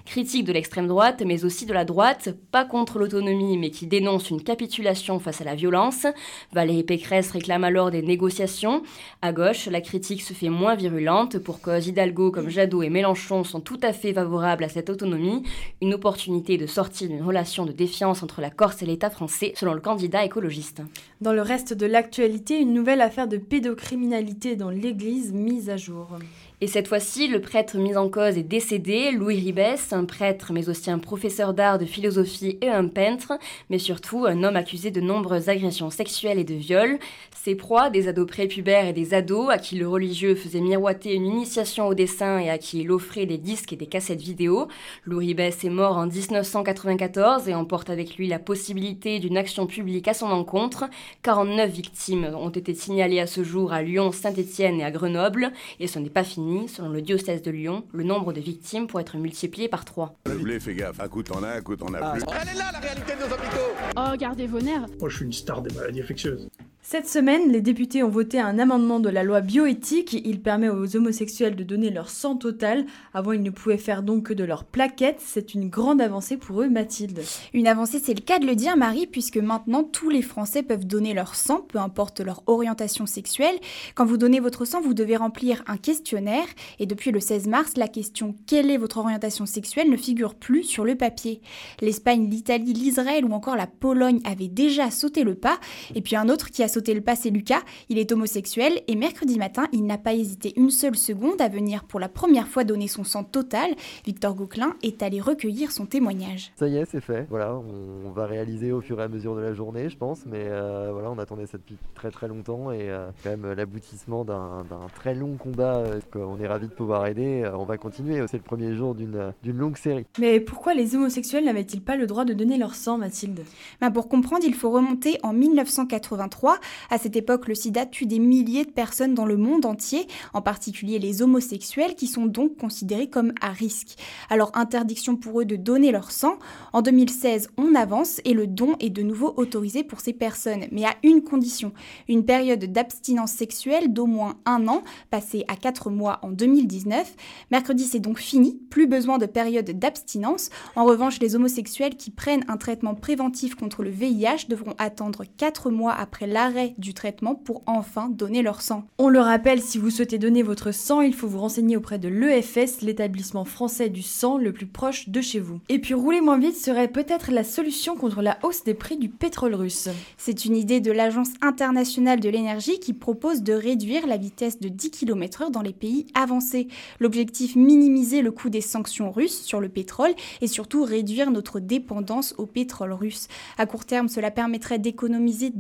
Critique 0.06 0.46
de 0.46 0.54
l'extrême 0.54 0.88
droite, 0.88 1.24
mais 1.26 1.44
aussi 1.44 1.66
de 1.66 1.74
la 1.74 1.86
droite, 1.86 2.30
pas 2.52 2.66
contre 2.66 3.00
l'autonomie, 3.00 3.58
mais 3.58 3.72
qui 3.72 3.88
dénonce 3.88 4.30
une 4.30 4.44
capitulation 4.44 5.18
face 5.18 5.39
à 5.42 5.44
la 5.44 5.56
violence. 5.56 6.06
Valérie 6.54 6.84
Pécresse 6.84 7.32
réclame 7.32 7.64
alors 7.64 7.92
des 7.92 8.02
négociations. 8.02 8.84
À 9.22 9.34
gauche, 9.34 9.68
la 9.68 9.82
critique 9.82 10.22
se 10.22 10.34
fait 10.34 10.50
moins 10.50 10.76
virulente 10.76 11.38
pour 11.40 11.62
cause 11.62 11.88
Hidalgo 11.88 12.32
comme 12.32 12.50
Jadot 12.50 12.84
et 12.84 12.90
Mélenchon 12.90 13.44
sont 13.44 13.62
tout 13.62 13.80
à 13.84 13.94
fait 13.94 14.14
favorables 14.14 14.64
à 14.64 14.70
cette 14.70 14.90
autonomie, 14.90 15.44
une 15.82 15.94
opportunité 15.94 16.58
de 16.58 16.68
sortir 16.68 17.10
d'une 17.10 17.24
relation 17.24 17.66
de 17.66 17.72
défiance 17.72 18.24
entre 18.24 18.42
la 18.42 18.50
Corse 18.50 18.82
et 18.82 18.86
l'État 18.86 19.10
français, 19.10 19.54
selon 19.56 19.74
le 19.74 19.82
candidat 19.82 20.24
écologiste. 20.26 20.82
Dans 21.22 21.34
le 21.34 21.42
reste 21.42 21.74
de 21.74 21.86
l'actualité, 21.86 22.60
une 22.60 22.74
nouvelle 22.74 23.02
affaire 23.02 23.28
de 23.28 23.38
pédocriminalité 23.38 24.56
dans 24.56 24.70
l'Église 24.70 25.34
mise 25.34 25.70
à 25.70 25.78
jour. 25.78 26.18
Et 26.62 26.68
cette 26.68 26.90
fois-ci, 26.90 27.30
le 27.30 27.40
prêtre 27.40 27.78
mis 27.78 27.96
en 27.96 28.10
cause 28.10 28.38
est 28.38 28.44
décédé, 28.44 29.12
Louis 29.12 29.40
Ribès, 29.40 29.94
un 29.94 30.04
prêtre 30.04 30.52
mais 30.52 30.68
aussi 30.68 30.92
un 30.92 31.00
professeur 31.00 31.54
d'art, 31.54 31.80
de 31.80 31.86
philosophie 31.86 32.58
et 32.62 32.68
un 32.68 32.90
peintre, 32.90 33.40
mais 33.70 33.80
surtout 33.80 34.26
un 34.26 34.44
homme 34.44 34.58
accusé 34.58 34.92
de 34.92 35.00
nombreuses 35.00 35.48
agressions 35.48 35.90
sexuelles 35.90 36.38
et 36.38 36.44
de 36.44 36.56
viols. 36.56 37.00
Ses 37.34 37.56
proies, 37.56 37.90
des 37.90 38.10
ados 38.10 38.28
prépubères 38.28 38.86
et 38.86 38.92
des 38.92 39.14
ados 39.14 39.50
à 39.50 39.58
qui 39.58 39.78
le 39.78 39.88
religieux 39.88 40.36
faisait 40.36 40.60
miroiter 40.60 41.14
une 41.14 41.28
initiation 41.28 41.88
au 41.88 41.94
dessin 41.94 42.40
et 42.40 42.50
à 42.50 42.58
qui 42.58 42.82
il 42.82 42.92
offrait 42.92 43.26
des 43.26 43.38
disques 43.38 43.72
et 43.72 43.78
des 43.78 43.88
cassettes 43.88 44.20
vidéo. 44.20 44.68
Louis 45.06 45.28
Ribès 45.28 45.64
est 45.64 45.70
mort 45.70 45.96
en 45.96 46.08
1994 46.08 47.48
et 47.48 47.56
emporte 47.56 47.90
avec 47.90 48.18
lui 48.18 48.28
la 48.28 48.38
possibilité 48.38 49.20
d'une 49.20 49.38
action 49.38 49.66
publique 49.66 50.10
à 50.10 50.14
son 50.14 50.28
encontre. 50.28 50.90
49 51.24 51.72
victimes 51.72 52.32
ont 52.36 52.50
été 52.50 52.74
signalées 52.74 53.22
à 53.22 53.28
ce 53.28 53.46
jour 53.46 53.72
à 53.72 53.82
Lyon, 53.82 54.12
Saint-Étienne 54.12 54.82
et 54.82 54.84
à 54.84 54.92
Grenoble, 54.92 55.54
et 55.80 55.88
ce 55.88 56.00
n'est 56.00 56.10
pas 56.10 56.26
fini 56.26 56.49
selon 56.68 56.90
le 56.90 57.02
diocèse 57.02 57.42
de 57.42 57.52
Lyon, 57.52 57.86
le 57.94 58.04
nombre 58.04 58.34
de 58.34 58.40
victimes 58.40 58.88
pourrait 58.88 59.04
être 59.04 59.18
multiplié 59.18 59.68
par 59.68 59.86
3. 59.86 60.16
Le 60.26 60.38
blé, 60.38 60.60
fais 60.60 60.74
gaffe. 60.74 61.00
Un 61.00 61.08
coup 61.08 61.24
t'en 61.24 61.44
as, 61.44 61.58
un 61.58 61.62
coup 61.62 61.76
t'en 61.76 61.94
as 61.94 62.00
Ah, 62.02 62.12
plus. 62.14 62.24
Elle 62.42 62.50
est 62.56 62.58
là 62.58 62.66
la 62.74 62.80
réalité 62.80 63.14
de 63.14 63.20
nos 63.28 63.34
hôpitaux 63.34 63.96
Oh, 63.98 64.18
gardez 64.18 64.48
vos 64.48 64.60
nerfs 64.62 64.86
Moi, 65.00 65.10
je 65.10 65.16
suis 65.18 65.26
une 65.26 65.34
star 65.34 65.62
des 65.62 65.74
maladies 65.74 66.02
infectieuses. 66.02 66.48
Cette 66.82 67.10
semaine, 67.10 67.52
les 67.52 67.62
députés 67.62 68.02
ont 68.02 68.10
voté 68.10 68.40
un 68.40 68.58
amendement 68.58 69.00
de 69.00 69.10
la 69.10 69.22
loi 69.22 69.42
bioéthique. 69.42 70.14
Il 70.26 70.42
permet 70.42 70.70
aux 70.70 70.96
homosexuels 70.96 71.56
de 71.56 71.64
donner 71.64 71.92
leur 71.92 72.10
sang 72.10 72.36
total. 72.36 72.86
Avant, 73.14 73.34
ils 73.34 73.44
ne 73.44 73.52
pouvaient 73.52 73.78
faire 73.78 74.02
donc 74.02 74.28
que 74.28 74.34
de 74.34 74.46
leur 74.46 74.64
plaquettes. 74.64 75.20
C'est 75.20 75.54
une 75.54 75.70
grande 75.70 76.02
avancée 76.02 76.38
pour 76.38 76.62
eux, 76.62 76.70
Mathilde. 76.70 77.22
Une 77.54 77.68
avancée, 77.68 78.02
c'est 78.04 78.16
le 78.16 78.22
cas 78.22 78.40
de 78.40 78.48
le 78.48 78.56
dire, 78.56 78.78
Marie, 78.78 79.06
puisque 79.08 79.38
maintenant 79.38 79.84
tous 79.84 80.10
les 80.10 80.24
Français 80.24 80.64
peuvent 80.64 80.88
donner 80.88 81.14
leur 81.14 81.36
sang, 81.36 81.62
peu 81.68 81.80
importe 81.80 82.22
leur 82.22 82.42
orientation 82.48 83.06
sexuelle. 83.06 83.60
Quand 83.94 84.06
vous 84.06 84.18
donnez 84.18 84.40
votre 84.40 84.66
sang, 84.66 84.82
vous 84.82 84.96
devez 84.96 85.18
remplir 85.18 85.64
un 85.68 85.78
questionnaire. 85.78 86.48
Et 86.80 86.86
depuis 86.88 87.12
le 87.12 87.20
16 87.20 87.48
mars, 87.50 87.74
la 87.76 87.90
question 87.90 88.34
quelle 88.48 88.72
est 88.72 88.78
votre 88.78 88.98
orientation 88.98 89.46
sexuelle? 89.46 89.90
ne 89.92 89.98
figure 89.98 90.34
plus 90.34 90.64
sur 90.64 90.86
le 90.86 90.96
papier. 90.96 91.42
L'Espagne, 91.82 92.30
l'Italie, 92.30 92.74
l'Israël 92.74 93.26
ou 93.26 93.34
encore 93.34 93.58
la 93.58 93.68
Pologne 93.68 94.22
avaient 94.24 94.48
déjà 94.48 94.90
sauté 94.90 95.24
le 95.24 95.36
pas. 95.36 95.60
Et 95.94 96.02
puis 96.02 96.16
un 96.16 96.30
autre 96.30 96.50
qui 96.50 96.64
a 96.64 96.69
sauté 96.70 96.94
le 96.94 97.02
pas, 97.02 97.18
c'est 97.18 97.30
Lucas. 97.30 97.62
Il 97.90 98.00
est 98.00 98.14
homosexuel 98.14 98.82
et 98.88 98.96
mercredi 98.96 99.38
matin, 99.38 99.68
il 99.74 99.86
n'a 99.86 99.98
pas 99.98 100.14
hésité 100.14 100.54
une 100.56 100.70
seule 100.70 100.96
seconde 100.96 101.42
à 101.42 101.50
venir 101.50 101.84
pour 101.84 102.00
la 102.00 102.08
première 102.08 102.48
fois 102.48 102.64
donner 102.64 102.88
son 102.88 103.04
sang 103.04 103.26
total. 103.26 103.72
Victor 104.06 104.34
Gauquelin 104.34 104.76
est 104.82 105.04
allé 105.04 105.20
recueillir 105.20 105.72
son 105.74 105.86
témoignage. 105.86 106.54
Ça 106.56 106.68
y 106.70 106.78
est, 106.78 106.86
c'est 106.86 107.02
fait. 107.02 107.28
Voilà, 107.30 107.54
on, 107.56 108.12
va 108.12 108.26
réaliser 108.26 108.72
au 108.72 108.82
fur 108.82 109.00
et 109.02 109.04
à 109.04 109.08
mesure 109.08 109.36
de 109.36 109.42
la 109.42 109.54
journée, 109.54 109.90
je 109.90 109.98
pense. 109.98 110.22
Mais 110.26 110.46
euh, 110.48 110.92
voilà, 110.94 111.12
on 111.12 111.20
attendait 111.20 111.46
ça 111.46 111.58
depuis 111.58 111.76
très 111.94 112.10
très 112.10 112.28
longtemps 112.30 112.72
et 112.72 112.90
euh, 112.90 113.10
quand 113.24 113.30
même 113.30 113.52
l'aboutissement 113.54 114.24
d'un 114.24 114.66
très 114.96 115.14
long 115.14 115.36
combat. 115.36 115.80
euh, 115.90 116.00
qu'on 116.12 116.40
est 116.40 116.48
ravis 116.48 116.68
de 116.68 116.74
pouvoir 116.74 117.06
aider. 117.08 117.44
Euh, 117.44 117.58
on 117.58 117.66
va 117.66 117.78
continuer. 117.78 118.24
C'est 118.28 118.38
le 118.38 118.44
premier 118.44 118.76
jour 118.76 118.96
d'une 118.96 119.34
d'une 119.44 119.58
longue 119.58 119.78
série. 119.78 120.06
Mais 120.20 120.40
pourquoi 120.40 120.74
les 120.74 120.96
homosexuels 120.96 121.46
n'avaient-ils 121.46 121.82
pas 121.82 121.96
le 121.96 122.08
droit 122.08 122.26
de 122.26 122.34
donner 122.34 122.58
leur 122.58 122.76
sang, 122.76 122.98
Mathilde? 122.98 123.44
Ben, 123.82 123.92
pour 123.92 124.10
comprendre, 124.10 124.44
il 124.46 124.54
faut 124.54 124.70
remonter 124.70 125.18
en 125.24 125.34
1983. 125.34 126.59
À 126.90 126.98
cette 126.98 127.16
époque, 127.16 127.48
le 127.48 127.56
sida 127.56 127.86
tue 127.86 128.06
des 128.06 128.20
milliers 128.20 128.66
de 128.66 128.72
personnes 128.72 129.14
dans 129.14 129.26
le 129.26 129.38
monde 129.38 129.66
entier, 129.66 130.08
en 130.34 130.42
particulier 130.42 131.00
les 131.00 131.22
homosexuels, 131.22 131.96
qui 131.96 132.08
sont 132.08 132.26
donc 132.26 132.58
considérés 132.58 133.10
comme 133.10 133.34
à 133.42 133.52
risque. 133.52 133.96
Alors, 134.30 134.52
interdiction 134.54 135.16
pour 135.16 135.42
eux 135.42 135.46
de 135.46 135.56
donner 135.56 135.92
leur 135.92 136.12
sang. 136.12 136.38
En 136.74 136.82
2016, 136.82 137.50
on 137.58 137.76
avance 137.76 138.22
et 138.26 138.34
le 138.34 138.48
don 138.48 138.76
est 138.80 138.90
de 138.90 139.02
nouveau 139.02 139.34
autorisé 139.38 139.84
pour 139.84 140.00
ces 140.00 140.14
personnes, 140.14 140.66
mais 140.72 140.86
à 140.86 140.96
une 141.04 141.24
condition 141.24 141.74
une 142.08 142.26
période 142.26 142.64
d'abstinence 142.66 143.32
sexuelle 143.32 143.94
d'au 143.94 144.06
moins 144.06 144.38
un 144.46 144.68
an, 144.68 144.84
passée 145.10 145.46
à 145.48 145.56
4 145.56 145.90
mois 145.90 146.20
en 146.22 146.32
2019. 146.32 147.16
Mercredi, 147.52 147.84
c'est 147.86 148.00
donc 148.00 148.20
fini, 148.20 148.60
plus 148.70 148.88
besoin 148.88 149.18
de 149.18 149.26
période 149.26 149.70
d'abstinence. 149.70 150.50
En 150.76 150.86
revanche, 150.86 151.20
les 151.20 151.36
homosexuels 151.36 151.96
qui 151.96 152.12
prennent 152.12 152.46
un 152.48 152.58
traitement 152.58 152.96
préventif 152.96 153.56
contre 153.56 153.84
le 153.84 153.90
VIH 153.90 154.48
devront 154.50 154.76
attendre 154.78 155.24
4 155.38 155.70
mois 155.70 155.94
après 155.94 156.28
l'arrêt 156.28 156.49
du 156.78 156.94
traitement 156.94 157.36
pour 157.36 157.62
enfin 157.68 158.10
donner 158.10 158.42
leur 158.42 158.62
sang. 158.62 158.84
On 158.98 159.10
le 159.10 159.20
rappelle, 159.20 159.62
si 159.62 159.78
vous 159.78 159.90
souhaitez 159.90 160.18
donner 160.18 160.44
votre 160.44 160.72
sang, 160.72 161.02
il 161.02 161.14
faut 161.14 161.28
vous 161.28 161.40
renseigner 161.40 161.78
auprès 161.78 162.00
de 162.00 162.08
l'EFS, 162.08 162.82
l'établissement 162.82 163.46
français 163.46 163.90
du 163.90 164.02
sang 164.02 164.38
le 164.38 164.52
plus 164.52 164.66
proche 164.66 165.10
de 165.10 165.22
chez 165.22 165.40
vous. 165.40 165.60
Et 165.70 165.80
puis 165.80 165.94
rouler 165.94 166.22
moins 166.22 166.40
vite 166.40 166.58
serait 166.58 166.88
peut-être 166.88 167.32
la 167.32 167.44
solution 167.44 167.96
contre 167.96 168.22
la 168.22 168.40
hausse 168.44 168.64
des 168.64 168.74
prix 168.74 168.98
du 168.98 169.10
pétrole 169.10 169.54
russe. 169.54 169.90
C'est 170.18 170.46
une 170.46 170.56
idée 170.56 170.80
de 170.80 170.92
l'Agence 170.92 171.30
internationale 171.42 172.20
de 172.20 172.30
l'énergie 172.30 172.80
qui 172.80 172.94
propose 172.94 173.44
de 173.44 173.54
réduire 173.54 174.08
la 174.08 174.18
vitesse 174.18 174.60
de 174.60 174.70
10 174.70 174.92
km/h 174.92 175.52
dans 175.52 175.62
les 175.62 175.74
pays 175.74 176.08
avancés. 176.14 176.68
L'objectif, 177.00 177.56
minimiser 177.56 178.22
le 178.22 178.32
coût 178.32 178.50
des 178.50 178.62
sanctions 178.62 179.12
russes 179.12 179.42
sur 179.42 179.60
le 179.60 179.70
pétrole 179.70 180.14
et 180.42 180.48
surtout 180.48 180.84
réduire 180.84 181.32
notre 181.32 181.60
dépendance 181.60 182.34
au 182.38 182.46
pétrole 182.46 182.94
russe. 182.94 183.28
À 183.58 183.66
court 183.66 183.86
terme, 183.86 184.08
cela 184.08 184.32
permettrait 184.32 184.80
d'économiser 184.80 185.52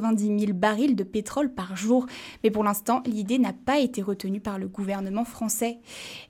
290 0.00 0.46
000 0.46 0.52
barils 0.52 0.96
de 0.96 1.04
pétrole 1.04 1.52
par 1.52 1.76
jour. 1.76 2.06
Mais 2.42 2.50
pour 2.50 2.64
l'instant, 2.64 3.02
l'idée 3.06 3.38
n'a 3.38 3.52
pas 3.52 3.78
été 3.78 4.02
retenue 4.02 4.40
par 4.40 4.58
le 4.58 4.66
gouvernement 4.66 5.24
français. 5.24 5.78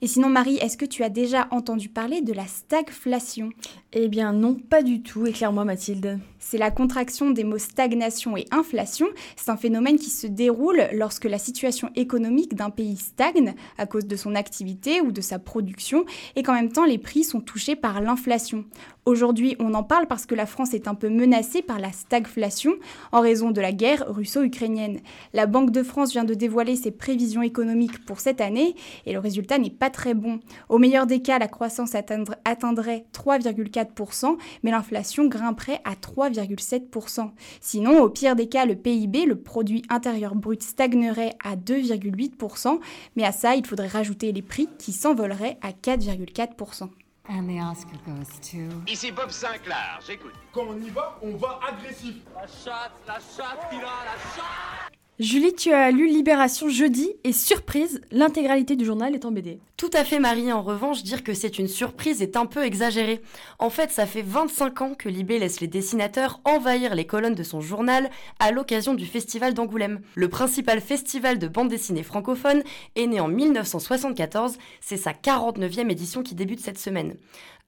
Et 0.01 0.07
sinon, 0.07 0.29
Marie, 0.29 0.57
est-ce 0.57 0.77
que 0.77 0.85
tu 0.85 1.03
as 1.03 1.09
déjà 1.09 1.47
entendu 1.51 1.89
parler 1.89 2.21
de 2.21 2.33
la 2.33 2.45
stagflation? 2.45 3.49
Eh 3.93 4.07
bien 4.07 4.33
non, 4.33 4.55
pas 4.55 4.83
du 4.83 5.01
tout. 5.01 5.25
Éclaire-moi 5.25 5.65
Mathilde. 5.65 6.19
C'est 6.39 6.57
la 6.57 6.69
contraction 6.69 7.31
des 7.31 7.43
mots 7.43 7.57
stagnation 7.57 8.37
et 8.37 8.45
inflation. 8.51 9.07
C'est 9.35 9.49
un 9.49 9.57
phénomène 9.57 9.97
qui 9.97 10.09
se 10.09 10.27
déroule 10.27 10.83
lorsque 10.93 11.25
la 11.25 11.39
situation 11.39 11.89
économique 11.95 12.55
d'un 12.55 12.69
pays 12.69 12.97
stagne 12.97 13.55
à 13.77 13.87
cause 13.87 14.05
de 14.05 14.15
son 14.15 14.35
activité 14.35 15.01
ou 15.01 15.11
de 15.11 15.21
sa 15.21 15.39
production 15.39 16.05
et 16.35 16.43
qu'en 16.43 16.53
même 16.53 16.71
temps 16.71 16.85
les 16.85 16.99
prix 16.99 17.23
sont 17.23 17.41
touchés 17.41 17.75
par 17.75 17.99
l'inflation. 17.99 18.65
Aujourd'hui, 19.05 19.55
on 19.59 19.73
en 19.75 19.83
parle 19.83 20.07
parce 20.07 20.25
que 20.25 20.35
la 20.35 20.45
France 20.45 20.73
est 20.73 20.87
un 20.87 20.95
peu 20.95 21.09
menacée 21.09 21.61
par 21.61 21.79
la 21.79 21.91
stagflation 21.91 22.73
en 23.11 23.21
raison 23.21 23.51
de 23.55 23.61
la 23.61 23.71
guerre 23.71 24.05
russo-ukrainienne. 24.07 24.99
La 25.33 25.47
Banque 25.47 25.71
de 25.71 25.81
France 25.81 26.11
vient 26.11 26.23
de 26.25 26.35
dévoiler 26.35 26.75
ses 26.75 26.91
prévisions 26.91 27.41
économiques 27.41 28.05
pour 28.05 28.19
cette 28.19 28.41
année 28.41 28.75
et 29.07 29.13
le 29.13 29.19
résultat 29.19 29.57
n'est 29.57 29.71
pas 29.71 29.89
très 29.89 30.13
bon. 30.13 30.39
Au 30.69 30.77
meilleur 30.77 31.07
des 31.07 31.23
cas, 31.23 31.39
la 31.39 31.47
croissance 31.47 31.95
atteindrait 31.95 33.05
3,4%, 33.13 34.37
mais 34.61 34.69
l'inflation 34.71 35.27
grimperait 35.27 35.81
à 35.83 35.93
3,7%. 35.93 37.31
Sinon, 37.61 38.01
au 38.01 38.09
pire 38.09 38.35
des 38.35 38.47
cas, 38.47 38.65
le 38.65 38.75
PIB, 38.75 39.25
le 39.25 39.39
produit 39.39 39.81
intérieur 39.89 40.35
brut, 40.35 40.61
stagnerait 40.61 41.35
à 41.43 41.55
2,8%, 41.55 42.79
mais 43.15 43.23
à 43.23 43.31
ça, 43.31 43.55
il 43.55 43.65
faudrait 43.65 43.87
rajouter 43.87 44.31
les 44.31 44.41
prix 44.41 44.69
qui 44.77 44.91
s'envoleraient 44.91 45.57
à 45.61 45.71
4,4%. 45.71 46.89
And 47.27 47.49
the 47.49 47.59
Oscar 47.59 47.97
goes 48.05 48.39
to. 48.51 48.69
Ici 48.87 49.11
Bob 49.11 49.31
Sinclair, 49.31 49.99
j'écoute. 50.05 50.35
Quand 50.53 50.67
on 50.67 50.79
y 50.81 50.89
va, 50.89 51.17
on 51.23 51.35
va 51.35 51.59
agressif. 51.67 52.15
La 52.35 52.45
chatte, 52.45 52.91
la 53.07 53.15
chatte, 53.15 53.67
il 53.71 53.79
a 53.79 53.81
la 53.81 54.17
chatte 54.35 54.84
Julie, 55.17 55.53
tu 55.53 55.71
as 55.71 55.91
lu 55.91 56.07
Libération 56.09 56.67
jeudi 56.67 57.09
et 57.23 57.31
surprise, 57.31 58.01
l'intégralité 58.11 58.75
du 58.75 58.83
journal 58.83 59.15
est 59.15 59.23
en 59.23 59.31
BD. 59.31 59.59
Tout 59.77 59.89
à 59.93 60.03
fait 60.03 60.19
Marie, 60.19 60.51
en 60.51 60.61
revanche, 60.61 61.03
dire 61.03 61.23
que 61.23 61.33
c'est 61.33 61.57
une 61.57 61.69
surprise 61.69 62.21
est 62.21 62.35
un 62.35 62.45
peu 62.45 62.65
exagéré. 62.65 63.21
En 63.57 63.69
fait, 63.69 63.91
ça 63.91 64.07
fait 64.07 64.21
25 64.21 64.81
ans 64.81 64.93
que 64.93 65.07
Libé 65.07 65.39
laisse 65.39 65.61
les 65.61 65.67
dessinateurs 65.67 66.41
envahir 66.43 66.95
les 66.95 67.07
colonnes 67.07 67.33
de 67.33 67.43
son 67.43 67.61
journal 67.61 68.09
à 68.39 68.51
l'occasion 68.51 68.93
du 68.93 69.05
Festival 69.05 69.53
d'Angoulême. 69.53 70.01
Le 70.15 70.27
principal 70.27 70.81
festival 70.81 71.39
de 71.39 71.47
bande 71.47 71.69
dessinée 71.69 72.03
francophone 72.03 72.61
est 72.97 73.07
né 73.07 73.21
en 73.21 73.29
1974, 73.29 74.57
c'est 74.81 74.97
sa 74.97 75.13
49e 75.13 75.89
édition 75.89 76.23
qui 76.23 76.35
débute 76.35 76.59
cette 76.59 76.77
semaine. 76.77 77.15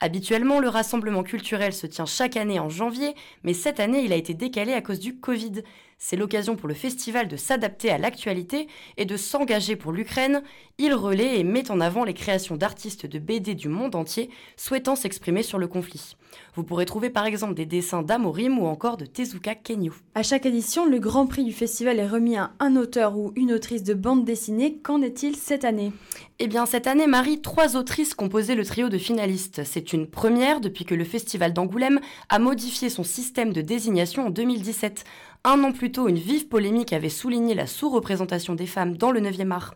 Habituellement, 0.01 0.59
le 0.59 0.67
rassemblement 0.67 1.23
culturel 1.23 1.71
se 1.71 1.87
tient 1.87 2.05
chaque 2.05 2.35
année 2.35 2.59
en 2.59 2.69
janvier, 2.69 3.15
mais 3.43 3.53
cette 3.53 3.79
année, 3.79 4.03
il 4.03 4.11
a 4.11 4.17
été 4.17 4.33
décalé 4.33 4.73
à 4.73 4.81
cause 4.81 4.99
du 4.99 5.17
Covid. 5.17 5.63
C'est 5.99 6.15
l'occasion 6.15 6.55
pour 6.55 6.67
le 6.67 6.75
festival 6.75 7.27
de 7.27 7.37
s'adapter 7.37 7.89
à 7.89 7.97
l'actualité 7.97 8.67
et 8.97 9.05
de 9.05 9.17
s'engager 9.17 9.75
pour 9.75 9.91
l'Ukraine. 9.91 10.43
Il 10.77 10.93
relaie 10.93 11.39
et 11.39 11.43
met 11.43 11.71
en 11.71 11.81
avant 11.81 12.03
les 12.03 12.13
créations 12.13 12.55
d'artistes 12.55 13.07
de 13.07 13.17
BD 13.17 13.55
du 13.55 13.67
monde 13.67 13.95
entier 13.95 14.29
souhaitant 14.57 14.95
s'exprimer 14.95 15.41
sur 15.41 15.57
le 15.57 15.67
conflit. 15.67 16.15
Vous 16.53 16.63
pourrez 16.63 16.85
trouver 16.85 17.09
par 17.09 17.25
exemple 17.25 17.55
des 17.55 17.65
dessins 17.65 18.03
d'Amorim 18.03 18.59
ou 18.59 18.67
encore 18.67 18.97
de 18.97 19.05
Tezuka 19.05 19.55
Kenyu. 19.55 19.91
À 20.13 20.21
chaque 20.21 20.45
édition, 20.45 20.85
le 20.85 20.99
grand 20.99 21.25
prix 21.25 21.43
du 21.43 21.51
festival 21.51 21.99
est 21.99 22.07
remis 22.07 22.37
à 22.37 22.51
un 22.59 22.75
auteur 22.75 23.17
ou 23.17 23.31
une 23.35 23.51
autrice 23.51 23.83
de 23.83 23.95
bande 23.95 24.23
dessinée. 24.23 24.77
Qu'en 24.83 25.01
est-il 25.01 25.35
cette 25.35 25.65
année? 25.65 25.91
Eh 26.37 26.47
bien, 26.47 26.67
cette 26.67 26.85
année, 26.85 27.07
Marie, 27.07 27.41
trois 27.41 27.75
autrices 27.75 28.13
composaient 28.13 28.53
le 28.53 28.65
trio 28.65 28.89
de 28.89 28.99
finalistes. 28.99 29.63
C'est 29.63 29.93
une 29.93 30.05
première 30.05 30.61
depuis 30.61 30.85
que 30.85 30.93
le 30.93 31.03
festival 31.03 31.53
d'Angoulême 31.53 31.99
a 32.29 32.37
modifié 32.37 32.89
son 32.89 33.03
système 33.03 33.51
de 33.51 33.61
désignation 33.61 34.27
en 34.27 34.29
2017. 34.29 35.03
Un 35.49 35.63
an 35.63 35.71
plus 35.71 35.93
tôt, 35.93 36.09
une 36.09 36.17
vive 36.17 36.49
polémique 36.49 36.91
avait 36.91 37.07
souligné 37.07 37.55
la 37.55 37.67
sous-représentation 37.67 38.53
des 38.53 38.65
femmes 38.65 38.97
dans 38.97 39.11
le 39.11 39.21
9e 39.21 39.51
art. 39.51 39.75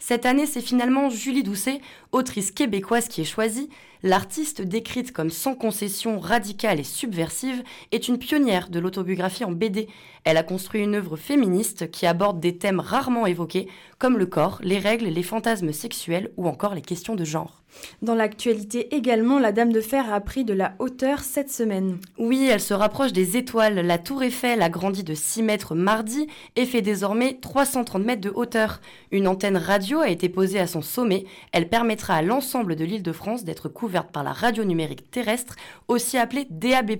Cette 0.00 0.26
année, 0.26 0.46
c'est 0.46 0.60
finalement 0.60 1.10
Julie 1.10 1.44
Doucet, 1.44 1.80
autrice 2.10 2.50
québécoise, 2.50 3.06
qui 3.06 3.20
est 3.20 3.24
choisie. 3.24 3.70
L'artiste, 4.04 4.62
décrite 4.62 5.12
comme 5.12 5.30
sans 5.30 5.54
concession, 5.54 6.18
radicale 6.18 6.80
et 6.80 6.84
subversive, 6.84 7.62
est 7.92 8.08
une 8.08 8.18
pionnière 8.18 8.68
de 8.68 8.80
l'autobiographie 8.80 9.44
en 9.44 9.52
BD. 9.52 9.86
Elle 10.24 10.36
a 10.36 10.42
construit 10.42 10.82
une 10.82 10.96
œuvre 10.96 11.16
féministe 11.16 11.88
qui 11.90 12.06
aborde 12.06 12.40
des 12.40 12.58
thèmes 12.58 12.80
rarement 12.80 13.26
évoqués, 13.26 13.68
comme 13.98 14.18
le 14.18 14.26
corps, 14.26 14.58
les 14.62 14.80
règles, 14.80 15.06
les 15.06 15.22
fantasmes 15.22 15.72
sexuels 15.72 16.32
ou 16.36 16.48
encore 16.48 16.74
les 16.74 16.82
questions 16.82 17.14
de 17.14 17.24
genre. 17.24 17.62
Dans 18.02 18.14
l'actualité 18.14 18.94
également, 18.94 19.38
la 19.38 19.50
Dame 19.50 19.72
de 19.72 19.80
Fer 19.80 20.12
a 20.12 20.20
pris 20.20 20.44
de 20.44 20.52
la 20.52 20.74
hauteur 20.78 21.20
cette 21.20 21.50
semaine. 21.50 21.98
Oui, 22.18 22.46
elle 22.50 22.60
se 22.60 22.74
rapproche 22.74 23.14
des 23.14 23.38
étoiles. 23.38 23.76
La 23.76 23.96
tour 23.96 24.22
Eiffel 24.22 24.60
a 24.60 24.68
grandi 24.68 25.04
de 25.04 25.14
6 25.14 25.42
mètres 25.42 25.74
mardi 25.74 26.26
et 26.54 26.66
fait 26.66 26.82
désormais 26.82 27.38
330 27.40 28.04
mètres 28.04 28.20
de 28.20 28.32
hauteur. 28.34 28.80
Une 29.10 29.26
antenne 29.26 29.56
radio 29.56 30.00
a 30.00 30.10
été 30.10 30.28
posée 30.28 30.58
à 30.58 30.66
son 30.66 30.82
sommet. 30.82 31.24
Elle 31.52 31.70
permettra 31.70 32.16
à 32.16 32.22
l'ensemble 32.22 32.76
de 32.76 32.84
l'île 32.84 33.02
de 33.02 33.12
France 33.12 33.44
d'être 33.44 33.70
couverte 33.70 33.91
par 34.00 34.24
la 34.24 34.32
radio 34.32 34.64
numérique 34.64 35.10
terrestre, 35.10 35.56
aussi 35.88 36.18
appelée 36.18 36.46
DAB+. 36.50 36.92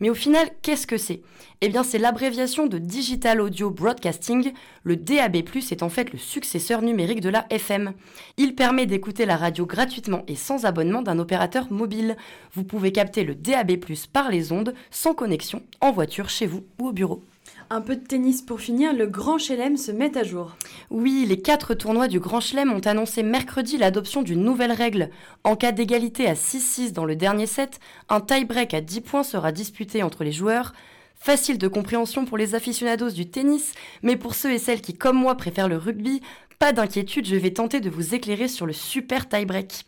Mais 0.00 0.10
au 0.10 0.14
final, 0.14 0.48
qu'est-ce 0.62 0.86
que 0.86 0.98
c'est? 0.98 1.22
Eh 1.62 1.68
bien, 1.68 1.82
c'est 1.82 1.98
l'abréviation 1.98 2.66
de 2.66 2.78
Digital 2.78 3.40
Audio 3.40 3.70
Broadcasting. 3.70 4.52
Le 4.82 4.96
DAB+, 4.96 5.36
est 5.36 5.82
en 5.82 5.88
fait 5.88 6.12
le 6.12 6.18
successeur 6.18 6.82
numérique 6.82 7.22
de 7.22 7.30
la 7.30 7.46
FM. 7.50 7.94
Il 8.36 8.54
permet 8.54 8.86
d'écouter 8.86 9.24
la 9.24 9.36
radio 9.36 9.64
gratuitement 9.64 10.22
et 10.28 10.36
sans 10.36 10.66
abonnement 10.66 11.02
d'un 11.02 11.18
opérateur 11.18 11.72
mobile. 11.72 12.16
Vous 12.52 12.64
pouvez 12.64 12.92
capter 12.92 13.24
le 13.24 13.34
DAB+, 13.34 13.72
par 14.12 14.30
les 14.30 14.52
ondes, 14.52 14.74
sans 14.90 15.14
connexion, 15.14 15.62
en 15.80 15.92
voiture, 15.92 16.28
chez 16.28 16.46
vous 16.46 16.64
ou 16.78 16.88
au 16.88 16.92
bureau. 16.92 17.22
Un 17.68 17.80
peu 17.80 17.96
de 17.96 18.06
tennis 18.06 18.42
pour 18.42 18.60
finir, 18.60 18.92
le 18.92 19.08
Grand 19.08 19.38
Chelem 19.38 19.76
se 19.76 19.90
met 19.90 20.16
à 20.16 20.22
jour. 20.22 20.54
Oui, 20.90 21.26
les 21.28 21.40
quatre 21.40 21.74
tournois 21.74 22.06
du 22.06 22.20
Grand 22.20 22.40
Chelem 22.40 22.72
ont 22.72 22.86
annoncé 22.86 23.24
mercredi 23.24 23.76
l'adoption 23.76 24.22
d'une 24.22 24.44
nouvelle 24.44 24.70
règle. 24.70 25.10
En 25.42 25.56
cas 25.56 25.72
d'égalité 25.72 26.28
à 26.28 26.34
6-6 26.34 26.92
dans 26.92 27.04
le 27.04 27.16
dernier 27.16 27.46
set, 27.46 27.80
un 28.08 28.20
tie-break 28.20 28.72
à 28.72 28.80
10 28.80 29.00
points 29.00 29.24
sera 29.24 29.50
disputé 29.50 30.04
entre 30.04 30.22
les 30.22 30.30
joueurs. 30.30 30.74
Facile 31.16 31.58
de 31.58 31.66
compréhension 31.66 32.24
pour 32.24 32.38
les 32.38 32.54
aficionados 32.54 33.10
du 33.10 33.28
tennis, 33.28 33.74
mais 34.02 34.14
pour 34.14 34.36
ceux 34.36 34.52
et 34.52 34.58
celles 34.58 34.80
qui, 34.80 34.94
comme 34.94 35.16
moi, 35.16 35.34
préfèrent 35.34 35.68
le 35.68 35.76
rugby, 35.76 36.22
pas 36.60 36.72
d'inquiétude, 36.72 37.26
je 37.26 37.34
vais 37.34 37.52
tenter 37.52 37.80
de 37.80 37.90
vous 37.90 38.14
éclairer 38.14 38.46
sur 38.46 38.66
le 38.66 38.72
super 38.72 39.28
tie-break. 39.28 39.84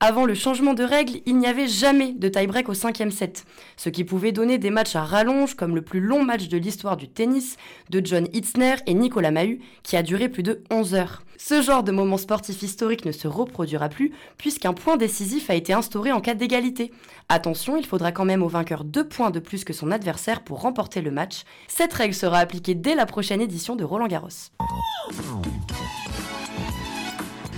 Avant 0.00 0.24
le 0.24 0.34
changement 0.34 0.74
de 0.74 0.84
règles, 0.84 1.20
il 1.24 1.38
n'y 1.38 1.46
avait 1.46 1.68
jamais 1.68 2.12
de 2.12 2.28
tie-break 2.28 2.68
au 2.68 2.74
cinquième 2.74 3.10
set, 3.10 3.44
ce 3.76 3.88
qui 3.88 4.04
pouvait 4.04 4.32
donner 4.32 4.58
des 4.58 4.70
matchs 4.70 4.96
à 4.96 5.04
rallonge 5.04 5.54
comme 5.54 5.74
le 5.74 5.82
plus 5.82 6.00
long 6.00 6.24
match 6.24 6.48
de 6.48 6.58
l'histoire 6.58 6.96
du 6.96 7.08
tennis 7.08 7.56
de 7.90 8.04
John 8.04 8.28
Hitzner 8.32 8.76
et 8.86 8.94
Nicolas 8.94 9.30
Mahut, 9.30 9.60
qui 9.82 9.96
a 9.96 10.02
duré 10.02 10.28
plus 10.28 10.42
de 10.42 10.62
11 10.70 10.94
heures. 10.94 11.22
Ce 11.36 11.62
genre 11.62 11.82
de 11.82 11.92
moment 11.92 12.16
sportif 12.16 12.62
historique 12.62 13.04
ne 13.04 13.12
se 13.12 13.28
reproduira 13.28 13.88
plus 13.88 14.12
puisqu'un 14.38 14.72
point 14.72 14.96
décisif 14.96 15.50
a 15.50 15.54
été 15.54 15.72
instauré 15.72 16.12
en 16.12 16.20
cas 16.20 16.34
d'égalité. 16.34 16.92
Attention, 17.28 17.76
il 17.76 17.86
faudra 17.86 18.12
quand 18.12 18.24
même 18.24 18.42
au 18.42 18.48
vainqueur 18.48 18.84
deux 18.84 19.06
points 19.06 19.30
de 19.30 19.40
plus 19.40 19.64
que 19.64 19.72
son 19.72 19.90
adversaire 19.90 20.42
pour 20.42 20.62
remporter 20.62 21.02
le 21.02 21.10
match. 21.10 21.42
Cette 21.68 21.92
règle 21.92 22.14
sera 22.14 22.38
appliquée 22.38 22.74
dès 22.74 22.94
la 22.94 23.06
prochaine 23.06 23.40
édition 23.40 23.76
de 23.76 23.84
Roland 23.84 24.06
Garros. 24.06 24.28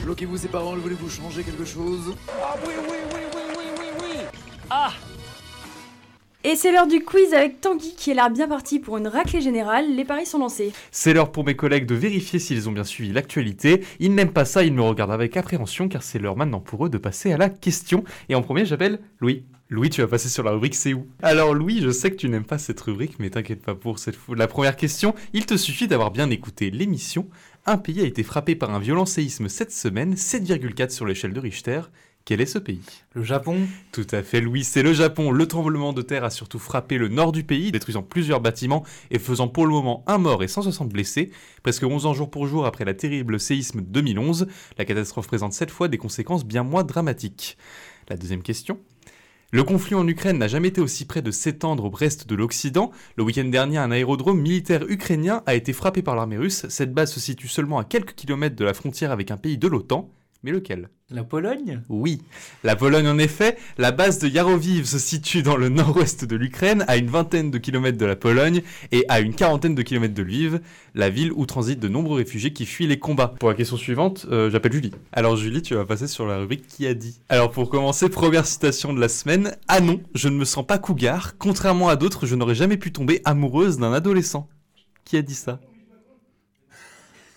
Bloquez-vous 0.07 0.37
ses 0.37 0.47
paroles, 0.47 0.79
voulez-vous 0.79 1.11
changer 1.11 1.43
quelque 1.43 1.65
chose 1.65 2.15
Ah 2.29 2.55
oui, 2.65 2.75
oui, 2.89 2.95
oui, 3.13 3.21
oui, 3.35 3.41
oui, 3.59 3.65
oui, 3.77 3.87
oui 4.01 4.17
Ah 4.71 4.93
et 6.45 6.55
c'est 6.55 6.71
l'heure 6.71 6.87
du 6.87 7.03
quiz 7.03 7.35
avec 7.35 7.61
Tanguy 7.61 7.97
qui 7.97 8.13
est 8.13 8.15
là 8.15 8.29
bien 8.29 8.47
parti 8.47 8.79
pour 8.79 8.99
une 8.99 9.09
raclée 9.09 9.41
générale. 9.41 9.97
Les 9.97 10.05
paris 10.05 10.27
sont 10.27 10.39
lancés. 10.39 10.73
C'est 10.93 11.13
l'heure 11.13 11.33
pour 11.33 11.45
mes 11.45 11.57
collègues 11.57 11.87
de 11.87 11.97
vérifier 11.97 12.39
s'ils 12.39 12.69
ont 12.69 12.73
bien 12.73 12.85
suivi 12.85 13.13
l'actualité. 13.13 13.83
Ils 13.99 14.15
n'aiment 14.15 14.33
pas 14.33 14.45
ça, 14.45 14.63
ils 14.63 14.73
me 14.73 14.83
regardent 14.83 15.11
avec 15.11 15.37
appréhension 15.37 15.89
car 15.89 16.05
c'est 16.05 16.21
l'heure 16.21 16.37
maintenant 16.37 16.61
pour 16.61 16.87
eux 16.87 16.89
de 16.89 16.99
passer 16.99 17.33
à 17.33 17.37
la 17.37 17.49
question. 17.49 18.05
Et 18.29 18.37
en 18.37 18.43
premier, 18.43 18.65
j'appelle 18.65 19.01
Louis. 19.19 19.43
Louis, 19.69 19.91
tu 19.91 20.01
vas 20.01 20.07
passer 20.07 20.29
sur 20.29 20.45
la 20.45 20.53
rubrique 20.53 20.77
C'est 20.77 20.95
où? 20.95 21.09
Alors 21.21 21.53
Louis, 21.53 21.81
je 21.83 21.91
sais 21.91 22.13
que 22.13 22.17
tu 22.17 22.29
n'aimes 22.29 22.45
pas 22.45 22.59
cette 22.59 22.81
rubrique, 22.81 23.17
mais 23.19 23.31
t'inquiète 23.31 23.63
pas 23.63 23.75
pour 23.75 23.99
cette. 23.99 24.17
La 24.29 24.47
première 24.47 24.77
question, 24.77 25.17
il 25.33 25.45
te 25.45 25.57
suffit 25.57 25.89
d'avoir 25.89 26.13
bien 26.13 26.31
écouté 26.31 26.71
l'émission. 26.71 27.27
Un 27.69 27.79
pays 27.79 28.01
a 28.01 28.05
été 28.05 28.23
frappé 28.23 28.55
par 28.55 28.71
un 28.71 28.79
violent 28.79 29.07
séisme 29.07 29.49
cette 29.49 29.73
semaine, 29.73 30.15
7,4 30.15 30.91
sur 30.91 31.05
l'échelle 31.05 31.33
de 31.33 31.41
Richter. 31.41 31.81
Quel 32.25 32.41
est 32.41 32.47
ce 32.47 32.61
pays? 32.61 32.81
Le 33.13 33.25
Japon 33.25 33.59
Tout 33.91 34.07
à 34.13 34.23
fait, 34.23 34.41
Louis, 34.41 34.63
c'est 34.63 34.85
le 34.85 34.93
Japon. 34.93 35.33
Le 35.33 35.49
tremblement 35.49 35.93
de 35.93 36.01
terre 36.01 36.23
a 36.23 36.31
surtout 36.31 36.61
frappé 36.61 36.97
le 36.97 37.09
nord 37.09 37.33
du 37.33 37.43
pays, 37.43 37.73
détruisant 37.73 38.05
plusieurs 38.05 38.41
bâtiments 38.41 38.85
et 39.11 39.19
faisant 39.19 39.49
pour 39.49 39.67
le 39.67 39.73
moment 39.73 40.05
un 40.07 40.19
mort 40.19 40.45
et 40.45 40.49
160 40.49 40.91
blessés. 40.91 41.33
Presque 41.65 41.83
11 41.83 42.07
ans 42.07 42.15
jour 42.15 42.31
pour 42.31 42.47
jour 42.47 42.67
après 42.67 42.85
la 42.85 42.95
terrible 42.95 43.41
séisme 43.41 43.81
de 43.81 43.87
2011, 43.87 44.47
la 44.79 44.85
catastrophe 44.85 45.27
présente 45.27 45.53
cette 45.53 45.73
fois 45.73 45.89
des 45.89 45.99
conséquences 45.99 46.45
bien 46.45 46.63
moins 46.63 46.85
dramatiques. 46.85 47.59
La 48.09 48.17
deuxième 48.17 48.43
question? 48.43 48.79
Le 49.57 49.65
conflit 49.65 49.95
en 49.95 50.07
Ukraine 50.07 50.37
n'a 50.37 50.49
jamais 50.49 50.69
été 50.69 50.83
aussi 50.83 51.07
près 51.07 51.23
de 51.23 51.31
s'étendre 51.31 51.87
au 51.87 51.89
reste 51.89 52.27
de 52.27 52.35
l'Occident. 52.35 52.91
Le 53.17 53.25
week-end 53.25 53.47
dernier, 53.47 53.79
un 53.79 53.91
aérodrome 53.91 54.39
militaire 54.39 54.85
ukrainien 54.87 55.43
a 55.47 55.55
été 55.55 55.73
frappé 55.73 56.03
par 56.03 56.15
l'armée 56.15 56.37
russe. 56.37 56.67
Cette 56.69 56.93
base 56.93 57.11
se 57.11 57.21
situe 57.21 57.49
seulement 57.49 57.79
à 57.79 57.85
quelques 57.85 58.13
kilomètres 58.13 58.55
de 58.55 58.67
la 58.67 58.75
frontière 58.75 59.13
avec 59.13 59.31
un 59.31 59.39
pays 59.39 59.57
de 59.57 59.67
l'OTAN. 59.67 60.11
Mais 60.43 60.51
lequel? 60.51 60.91
La 61.11 61.25
Pologne? 61.25 61.83
Oui, 61.89 62.21
la 62.65 62.77
Pologne 62.77 63.07
en 63.09 63.19
effet. 63.19 63.57
La 63.79 63.93
base 63.93 64.19
de 64.19 64.29
Yaroviv 64.29 64.85
se 64.85 64.99
situe 64.99 65.43
dans 65.43 65.57
le 65.57 65.69
nord-ouest 65.69 66.25
de 66.25 66.37
l'Ukraine, 66.37 66.85
à 66.89 66.97
une 66.97 67.09
vingtaine 67.09 67.51
de 67.51 67.59
kilomètres 67.59 67.99
de 67.99 68.07
la 68.07 68.17
Pologne 68.17 68.63
et 68.93 69.05
à 69.09 69.21
une 69.21 69.35
quarantaine 69.35 69.75
de 69.75 69.83
kilomètres 69.83 70.15
de 70.15 70.23
Lviv, 70.23 70.61
la 70.95 71.09
ville 71.09 71.33
où 71.33 71.47
transitent 71.47 71.81
de 71.81 71.89
nombreux 71.89 72.19
réfugiés 72.19 72.53
qui 72.53 72.67
fuient 72.67 72.89
les 72.89 72.99
combats. 72.99 73.35
Pour 73.39 73.49
la 73.49 73.55
question 73.55 73.77
suivante, 73.77 74.27
euh, 74.31 74.51
j'appelle 74.51 74.73
Julie. 74.73 74.93
Alors 75.13 75.37
Julie, 75.37 75.63
tu 75.63 75.75
vas 75.75 75.85
passer 75.85 76.09
sur 76.09 76.27
la 76.27 76.39
rubrique 76.39 76.67
Qui 76.67 76.87
a 76.87 76.95
dit? 76.95 77.21
Alors 77.29 77.51
pour 77.51 77.71
commencer, 77.71 78.09
première 78.09 78.47
citation 78.47 78.93
de 78.93 79.01
la 79.01 79.09
semaine. 79.09 79.57
Ah 79.69 79.81
non, 79.81 80.01
je 80.15 80.29
ne 80.29 80.37
me 80.37 80.45
sens 80.45 80.67
pas 80.67 80.79
cougar. 80.79 81.39
Contrairement 81.39 81.89
à 81.89 81.97
d'autres, 81.97 82.27
je 82.27 82.35
n'aurais 82.35 82.57
jamais 82.57 82.77
pu 82.77 82.93
tomber 82.93 83.23
amoureuse 83.25 83.79
d'un 83.79 83.93
adolescent. 83.93 84.49
Qui 85.05 85.17
a 85.17 85.23
dit 85.23 85.35
ça? 85.35 85.61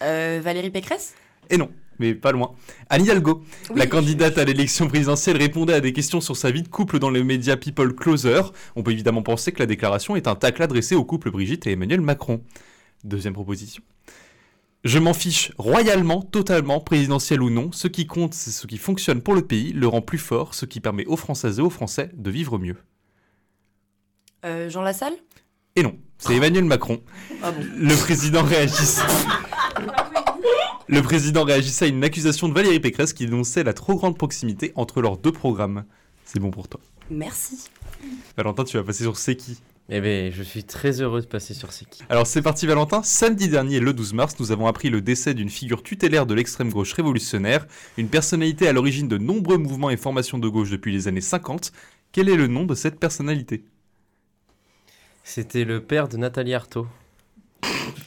Euh, 0.02 0.40
Valérie 0.44 0.72
Pécresse? 0.72 1.14
Et 1.50 1.58
non 1.58 1.70
mais 2.00 2.16
pas 2.16 2.32
loin. 2.32 2.52
Anne 2.90 3.04
Hidalgo, 3.04 3.44
la 3.76 3.86
candidate 3.86 4.38
à 4.38 4.46
l'élection 4.46 4.88
présidentielle, 4.88 5.38
répondait 5.38 5.74
à 5.74 5.82
des 5.82 5.94
questions 5.94 6.22
sur 6.22 6.36
sa 6.36 6.52
vie 6.52 6.64
de 6.64 6.68
couple 6.68 7.00
dans 7.00 7.10
les 7.10 7.24
médias 7.24 7.58
People 7.58 7.94
Closer. 7.94 8.42
On 8.76 8.84
peut 8.84 8.92
évidemment 8.92 9.22
penser 9.22 9.52
que 9.52 9.60
la 9.60 9.66
déclaration 9.66 10.16
est 10.16 10.28
un 10.28 10.36
tacle 10.36 10.64
adressé 10.64 10.96
au 10.96 11.04
couple 11.04 11.32
Brigitte 11.32 11.68
et 11.68 11.72
Emmanuel 11.72 12.02
Macron. 12.02 12.42
Deuxième 13.04 13.34
proposition. 13.34 13.84
Je 14.86 14.98
m'en 14.98 15.14
fiche 15.14 15.52
royalement, 15.58 16.22
totalement, 16.22 16.80
présidentiel 16.80 17.42
ou 17.42 17.50
non. 17.50 17.72
Ce 17.74 17.88
qui 17.88 18.08
compte, 18.08 18.34
c'est 18.34 18.52
ce 18.52 18.66
qui 18.66 18.78
fonctionne 18.78 19.22
pour 19.22 19.34
le 19.34 19.42
pays, 19.42 19.74
le 19.74 19.88
rend 19.88 20.02
plus 20.02 20.18
fort, 20.18 20.54
ce 20.54 20.66
qui 20.66 20.80
permet 20.80 21.06
aux 21.06 21.18
Françaises 21.18 21.60
et 21.60 21.62
aux 21.62 21.70
Français 21.70 22.12
de 22.14 22.32
vivre 22.32 22.58
mieux. 22.58 22.78
Euh, 24.46 24.70
Jean 24.70 24.82
Lassalle? 24.82 25.16
Et 25.76 25.84
non, 25.84 25.98
c'est 26.18 26.36
Emmanuel 26.36 26.64
Macron. 26.64 27.02
Ah 27.44 27.52
bon. 27.52 27.66
Le 27.76 27.96
président 27.96 28.44
réagissait. 28.44 29.02
Le 30.88 31.02
président 31.02 31.44
réagissait 31.44 31.86
à 31.86 31.88
une 31.88 32.04
accusation 32.04 32.50
de 32.50 32.54
Valérie 32.54 32.80
Pécresse 32.80 33.14
qui 33.14 33.26
dénonçait 33.26 33.64
la 33.64 33.74
trop 33.74 33.96
grande 33.96 34.18
proximité 34.18 34.72
entre 34.76 35.02
leurs 35.02 35.18
deux 35.18 35.32
programmes. 35.32 35.86
C'est 36.26 36.40
bon 36.40 36.52
pour 36.52 36.68
toi. 36.68 36.80
Merci. 37.12 37.70
Valentin, 38.38 38.64
tu 38.64 38.78
vas 38.78 38.84
passer 38.84 39.04
sur 39.04 39.18
C'est 39.18 39.36
qui? 39.36 39.60
Eh 39.92 40.02
bien, 40.02 40.30
je 40.32 40.44
suis 40.44 40.64
très 40.64 41.02
heureux 41.02 41.22
de 41.22 41.26
passer 41.26 41.56
sur 41.56 41.74
C'est 41.74 41.90
qui. 41.90 42.04
Alors 42.10 42.28
c'est 42.28 42.44
parti 42.44 42.68
Valentin, 42.68 43.02
samedi 43.02 43.50
dernier, 43.50 43.80
le 43.80 43.94
12 43.94 44.14
mars, 44.14 44.36
nous 44.40 44.52
avons 44.52 44.68
appris 44.68 44.92
le 44.92 45.02
décès 45.02 45.34
d'une 45.34 45.50
figure 45.50 45.82
tutélaire 45.82 46.28
de 46.28 46.36
l'extrême 46.36 46.72
gauche 46.72 46.94
révolutionnaire, 46.94 47.66
une 47.98 48.08
personnalité 48.08 48.68
à 48.68 48.74
l'origine 48.74 49.08
de 49.08 49.18
nombreux 49.18 49.58
mouvements 49.58 49.90
et 49.90 49.98
formations 49.98 50.38
de 50.38 50.48
gauche 50.48 50.70
depuis 50.70 50.92
les 50.92 51.08
années 51.08 51.22
50. 51.22 51.72
Quel 52.12 52.30
est 52.30 52.36
le 52.36 52.46
nom 52.48 52.66
de 52.66 52.76
cette 52.76 53.00
personnalité? 53.00 53.64
C'était 55.24 55.66
le 55.66 55.84
père 55.84 56.08
de 56.08 56.18
Nathalie 56.18 56.54
Arthaud. 56.54 56.88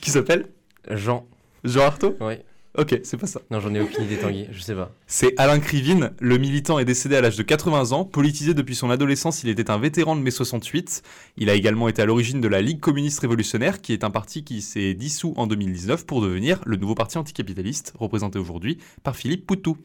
Qui 0.00 0.11
s'appelle? 0.11 0.48
Jean. 0.88 1.26
Jean 1.64 1.83
Arthaud 1.83 2.16
Oui. 2.20 2.35
Ok, 2.79 2.98
c'est 3.05 3.18
pas 3.18 3.27
ça. 3.27 3.42
Non, 3.51 3.61
j'en 3.61 3.75
ai 3.75 3.83
aucune 3.83 4.05
idée, 4.05 4.16
Tanguy, 4.16 4.46
je 4.51 4.61
sais 4.62 4.75
pas. 4.75 4.94
C'est 5.07 5.35
Alain 5.38 5.59
Krivine. 5.59 6.12
Le 6.20 6.38
militant 6.38 6.79
est 6.79 6.87
décédé 6.87 7.16
à 7.16 7.20
l'âge 7.20 7.37
de 7.37 7.42
80 7.42 7.92
ans. 7.92 8.07
Politisé 8.07 8.55
depuis 8.55 8.75
son 8.75 8.88
adolescence, 8.88 9.42
il 9.42 9.51
était 9.51 9.70
un 9.70 9.77
vétéran 9.77 10.16
de 10.16 10.22
mai 10.22 10.31
68. 10.31 11.03
Il 11.37 11.51
a 11.51 11.55
également 11.55 11.88
été 11.88 12.01
à 12.01 12.07
l'origine 12.07 12.40
de 12.40 12.48
la 12.48 12.62
Ligue 12.62 12.81
communiste 12.81 13.20
révolutionnaire, 13.20 13.83
qui 13.83 13.92
est 13.92 14.05
un 14.05 14.11
parti 14.11 14.42
qui 14.42 14.62
s'est 14.62 14.94
dissous 14.94 15.35
en 15.37 15.46
2019 15.46 16.07
pour 16.07 16.22
devenir 16.22 16.62
le 16.64 16.77
nouveau 16.77 16.94
parti 16.94 17.18
anticapitaliste, 17.18 17.92
représenté 17.98 18.38
aujourd'hui 18.38 18.79
par 19.03 19.16
Philippe 19.16 19.46
Poutou. 19.46 19.77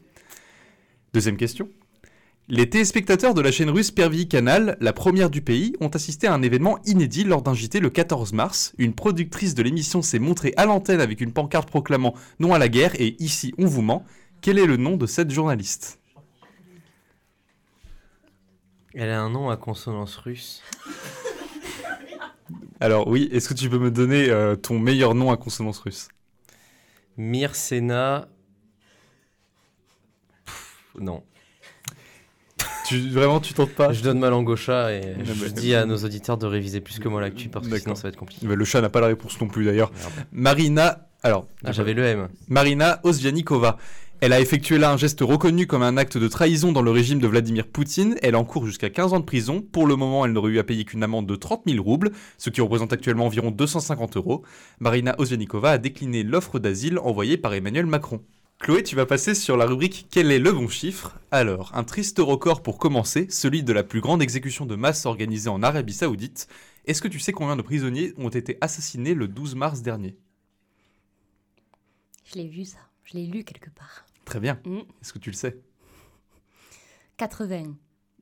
Deuxième 1.12 1.36
question. 1.36 1.68
Les 2.50 2.70
téléspectateurs 2.70 3.34
de 3.34 3.42
la 3.42 3.52
chaîne 3.52 3.68
russe 3.68 3.90
Pervy 3.90 4.26
Canal, 4.26 4.78
la 4.80 4.94
première 4.94 5.28
du 5.28 5.42
pays, 5.42 5.76
ont 5.80 5.88
assisté 5.88 6.26
à 6.26 6.32
un 6.32 6.40
événement 6.40 6.78
inédit 6.86 7.24
lors 7.24 7.42
d'un 7.42 7.52
JT 7.52 7.78
le 7.78 7.90
14 7.90 8.32
mars. 8.32 8.72
Une 8.78 8.94
productrice 8.94 9.54
de 9.54 9.62
l'émission 9.62 10.00
s'est 10.00 10.18
montrée 10.18 10.54
à 10.56 10.64
l'antenne 10.64 11.02
avec 11.02 11.20
une 11.20 11.34
pancarte 11.34 11.68
proclamant 11.68 12.14
Non 12.40 12.54
à 12.54 12.58
la 12.58 12.70
guerre 12.70 12.98
et 12.98 13.22
ici 13.22 13.52
on 13.58 13.66
vous 13.66 13.82
ment. 13.82 14.02
Quel 14.40 14.58
est 14.58 14.64
le 14.64 14.78
nom 14.78 14.96
de 14.96 15.04
cette 15.04 15.30
journaliste? 15.30 16.00
Elle 18.94 19.10
a 19.10 19.20
un 19.20 19.28
nom 19.28 19.50
à 19.50 19.58
consonance 19.58 20.16
russe. 20.16 20.62
Alors 22.80 23.08
oui, 23.08 23.28
est-ce 23.30 23.50
que 23.50 23.54
tu 23.54 23.68
peux 23.68 23.78
me 23.78 23.90
donner 23.90 24.30
euh, 24.30 24.56
ton 24.56 24.78
meilleur 24.78 25.14
nom 25.14 25.30
à 25.30 25.36
consonance 25.36 25.80
russe? 25.80 26.08
Myrsena. 27.18 28.26
Non. 30.98 31.22
Tu, 32.88 33.10
vraiment, 33.10 33.38
tu 33.38 33.52
tentes 33.52 33.74
pas 33.74 33.92
Je 33.92 34.02
donne 34.02 34.18
ma 34.18 34.30
langue 34.30 34.48
au 34.48 34.56
chat 34.56 34.92
et 34.92 35.02
je 35.22 35.46
dis 35.48 35.74
à 35.74 35.84
nos 35.84 35.98
auditeurs 35.98 36.38
de 36.38 36.46
réviser 36.46 36.80
plus 36.80 36.98
que 36.98 37.08
moi 37.08 37.20
l'actu 37.20 37.50
parce 37.50 37.68
que 37.68 37.78
sinon 37.78 37.94
ça 37.94 38.04
va 38.04 38.08
être 38.08 38.16
compliqué. 38.16 38.46
Mais 38.46 38.56
Le 38.56 38.64
chat 38.64 38.80
n'a 38.80 38.88
pas 38.88 39.00
la 39.00 39.08
réponse 39.08 39.38
non 39.40 39.48
plus 39.48 39.66
d'ailleurs. 39.66 39.92
Marina. 40.32 41.06
Alors. 41.22 41.46
Ah, 41.64 41.72
j'avais 41.72 41.92
le 41.92 42.02
M. 42.04 42.28
Marina 42.48 43.00
Osvianikova. 43.02 43.76
Elle 44.20 44.32
a 44.32 44.40
effectué 44.40 44.78
là 44.78 44.90
un 44.90 44.96
geste 44.96 45.20
reconnu 45.20 45.66
comme 45.66 45.82
un 45.82 45.96
acte 45.96 46.16
de 46.16 46.26
trahison 46.28 46.72
dans 46.72 46.82
le 46.82 46.90
régime 46.90 47.20
de 47.20 47.28
Vladimir 47.28 47.66
Poutine. 47.66 48.16
Elle 48.22 48.36
encourt 48.36 48.66
jusqu'à 48.66 48.88
15 48.88 49.12
ans 49.12 49.20
de 49.20 49.24
prison. 49.24 49.60
Pour 49.60 49.86
le 49.86 49.94
moment, 49.94 50.24
elle 50.24 50.32
n'aurait 50.32 50.52
eu 50.52 50.58
à 50.58 50.64
payer 50.64 50.84
qu'une 50.84 51.04
amende 51.04 51.26
de 51.26 51.36
30 51.36 51.62
000 51.68 51.84
roubles, 51.84 52.10
ce 52.36 52.50
qui 52.50 52.60
représente 52.60 52.92
actuellement 52.92 53.26
environ 53.26 53.50
250 53.50 54.16
euros. 54.16 54.42
Marina 54.80 55.14
Osvianikova 55.18 55.72
a 55.72 55.78
décliné 55.78 56.22
l'offre 56.22 56.58
d'asile 56.58 56.98
envoyée 56.98 57.36
par 57.36 57.52
Emmanuel 57.54 57.86
Macron. 57.86 58.20
Chloé, 58.60 58.82
tu 58.82 58.96
vas 58.96 59.06
passer 59.06 59.34
sur 59.36 59.56
la 59.56 59.66
rubrique 59.66 60.08
Quel 60.10 60.32
est 60.32 60.40
le 60.40 60.52
bon 60.52 60.68
chiffre? 60.68 61.20
Alors, 61.30 61.70
un 61.76 61.84
triste 61.84 62.18
record 62.18 62.60
pour 62.60 62.78
commencer, 62.78 63.28
celui 63.30 63.62
de 63.62 63.72
la 63.72 63.84
plus 63.84 64.00
grande 64.00 64.20
exécution 64.20 64.66
de 64.66 64.74
masse 64.74 65.06
organisée 65.06 65.48
en 65.48 65.62
Arabie 65.62 65.92
Saoudite. 65.92 66.48
Est-ce 66.84 67.00
que 67.00 67.06
tu 67.06 67.20
sais 67.20 67.30
combien 67.30 67.54
de 67.54 67.62
prisonniers 67.62 68.14
ont 68.18 68.28
été 68.30 68.58
assassinés 68.60 69.14
le 69.14 69.28
12 69.28 69.54
mars 69.54 69.80
dernier? 69.82 70.16
Je 72.24 72.34
l'ai 72.34 72.48
vu 72.48 72.64
ça, 72.64 72.78
je 73.04 73.14
l'ai 73.14 73.26
lu 73.26 73.44
quelque 73.44 73.70
part. 73.70 74.04
Très 74.24 74.40
bien. 74.40 74.60
Mm. 74.64 74.78
Est-ce 75.00 75.12
que 75.12 75.20
tu 75.20 75.30
le 75.30 75.36
sais? 75.36 75.60
80. 77.16 77.76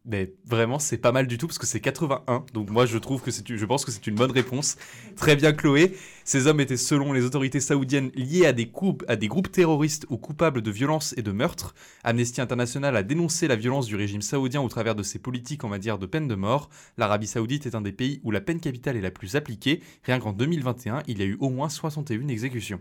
Mais 0.09 0.33
vraiment, 0.45 0.79
c'est 0.79 0.99
pas 0.99 1.11
mal 1.11 1.27
du 1.27 1.37
tout 1.37 1.49
parce 1.49 1.59
que 1.59 1.66
c'est 1.66 1.81
81. 1.81 2.47
Donc 2.55 2.71
moi, 2.71 2.87
je 2.87 2.97
trouve 2.97 3.21
que 3.21 3.33
c'est, 3.33 3.45
je 3.45 3.66
pense 3.66 3.85
que 3.85 3.90
c'est 3.90 4.07
une 4.07 4.14
bonne 4.14 4.31
réponse. 4.31 4.77
Très 5.16 5.35
bien, 5.35 5.53
Chloé. 5.53 5.97
Ces 6.25 6.47
hommes 6.47 6.61
étaient, 6.61 6.77
selon 6.77 7.12
les 7.12 7.25
autorités 7.25 7.59
saoudiennes, 7.59 8.12
liés 8.14 8.47
à 8.47 8.53
des, 8.53 8.66
groupes, 8.66 9.05
à 9.09 9.16
des 9.16 9.27
groupes 9.27 9.51
terroristes 9.51 10.07
ou 10.09 10.16
coupables 10.16 10.62
de 10.62 10.71
violences 10.71 11.12
et 11.16 11.23
de 11.23 11.33
meurtres. 11.33 11.75
Amnesty 12.05 12.40
International 12.40 12.97
a 12.97 13.03
dénoncé 13.03 13.49
la 13.49 13.57
violence 13.57 13.87
du 13.87 13.97
régime 13.97 14.23
saoudien 14.23 14.61
au 14.61 14.69
travers 14.69 14.95
de 14.95 15.03
ses 15.03 15.19
politiques 15.19 15.64
en 15.64 15.69
matière 15.69 15.99
de 15.99 16.07
peine 16.07 16.29
de 16.29 16.37
mort. 16.37 16.71
L'Arabie 16.99 17.27
Saoudite 17.27 17.66
est 17.66 17.75
un 17.75 17.81
des 17.81 17.92
pays 17.92 18.21
où 18.23 18.31
la 18.31 18.40
peine 18.40 18.61
capitale 18.61 18.97
est 18.97 19.01
la 19.01 19.11
plus 19.11 19.35
appliquée. 19.35 19.83
Rien 20.05 20.21
qu'en 20.21 20.33
2021, 20.33 21.03
il 21.09 21.19
y 21.19 21.23
a 21.23 21.27
eu 21.27 21.37
au 21.40 21.51
moins 21.51 21.69
61 21.69 22.29
exécutions. 22.29 22.81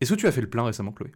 Est-ce 0.00 0.14
que 0.14 0.18
tu 0.18 0.26
as 0.26 0.32
fait 0.32 0.40
le 0.40 0.50
plein 0.50 0.64
récemment, 0.64 0.90
Chloé? 0.90 1.12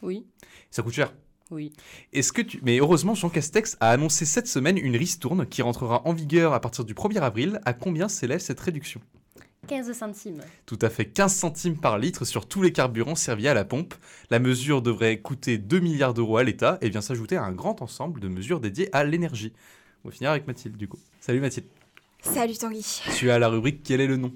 Oui. 0.00 0.24
Ça 0.70 0.82
coûte 0.82 0.92
cher. 0.92 1.12
Oui. 1.54 1.72
Est-ce 2.12 2.32
que 2.32 2.42
tu... 2.42 2.58
Mais 2.62 2.78
heureusement, 2.78 3.14
Jean 3.14 3.28
Castex 3.28 3.76
a 3.78 3.90
annoncé 3.90 4.24
cette 4.24 4.48
semaine 4.48 4.76
une 4.76 4.96
ristourne 4.96 5.46
qui 5.46 5.62
rentrera 5.62 6.02
en 6.04 6.12
vigueur 6.12 6.52
à 6.52 6.60
partir 6.60 6.84
du 6.84 6.94
1er 6.94 7.20
avril. 7.20 7.60
À 7.64 7.72
combien 7.72 8.08
s'élève 8.08 8.40
cette 8.40 8.58
réduction? 8.58 9.00
15 9.68 9.92
centimes. 9.92 10.42
Tout 10.66 10.78
à 10.82 10.90
fait 10.90 11.06
15 11.06 11.32
centimes 11.32 11.78
par 11.78 11.98
litre 11.98 12.24
sur 12.24 12.46
tous 12.46 12.60
les 12.60 12.72
carburants 12.72 13.14
servis 13.14 13.48
à 13.48 13.54
la 13.54 13.64
pompe. 13.64 13.94
La 14.30 14.40
mesure 14.40 14.82
devrait 14.82 15.20
coûter 15.20 15.56
2 15.56 15.78
milliards 15.78 16.12
d'euros 16.12 16.36
à 16.36 16.44
l'État 16.44 16.76
et 16.80 16.90
vient 16.90 17.00
s'ajouter 17.00 17.36
à 17.36 17.44
un 17.44 17.52
grand 17.52 17.80
ensemble 17.80 18.20
de 18.20 18.28
mesures 18.28 18.60
dédiées 18.60 18.88
à 18.92 19.04
l'énergie. 19.04 19.52
On 20.04 20.08
va 20.08 20.14
finir 20.14 20.30
avec 20.30 20.46
Mathilde 20.46 20.76
du 20.76 20.88
coup. 20.88 20.98
Salut 21.20 21.40
Mathilde. 21.40 21.66
Salut 22.20 22.54
Tanguy. 22.54 22.84
Tu 23.16 23.30
as 23.30 23.38
la 23.38 23.48
rubrique 23.48 23.82
Quel 23.84 24.00
est 24.00 24.06
le 24.06 24.16
nom 24.16 24.32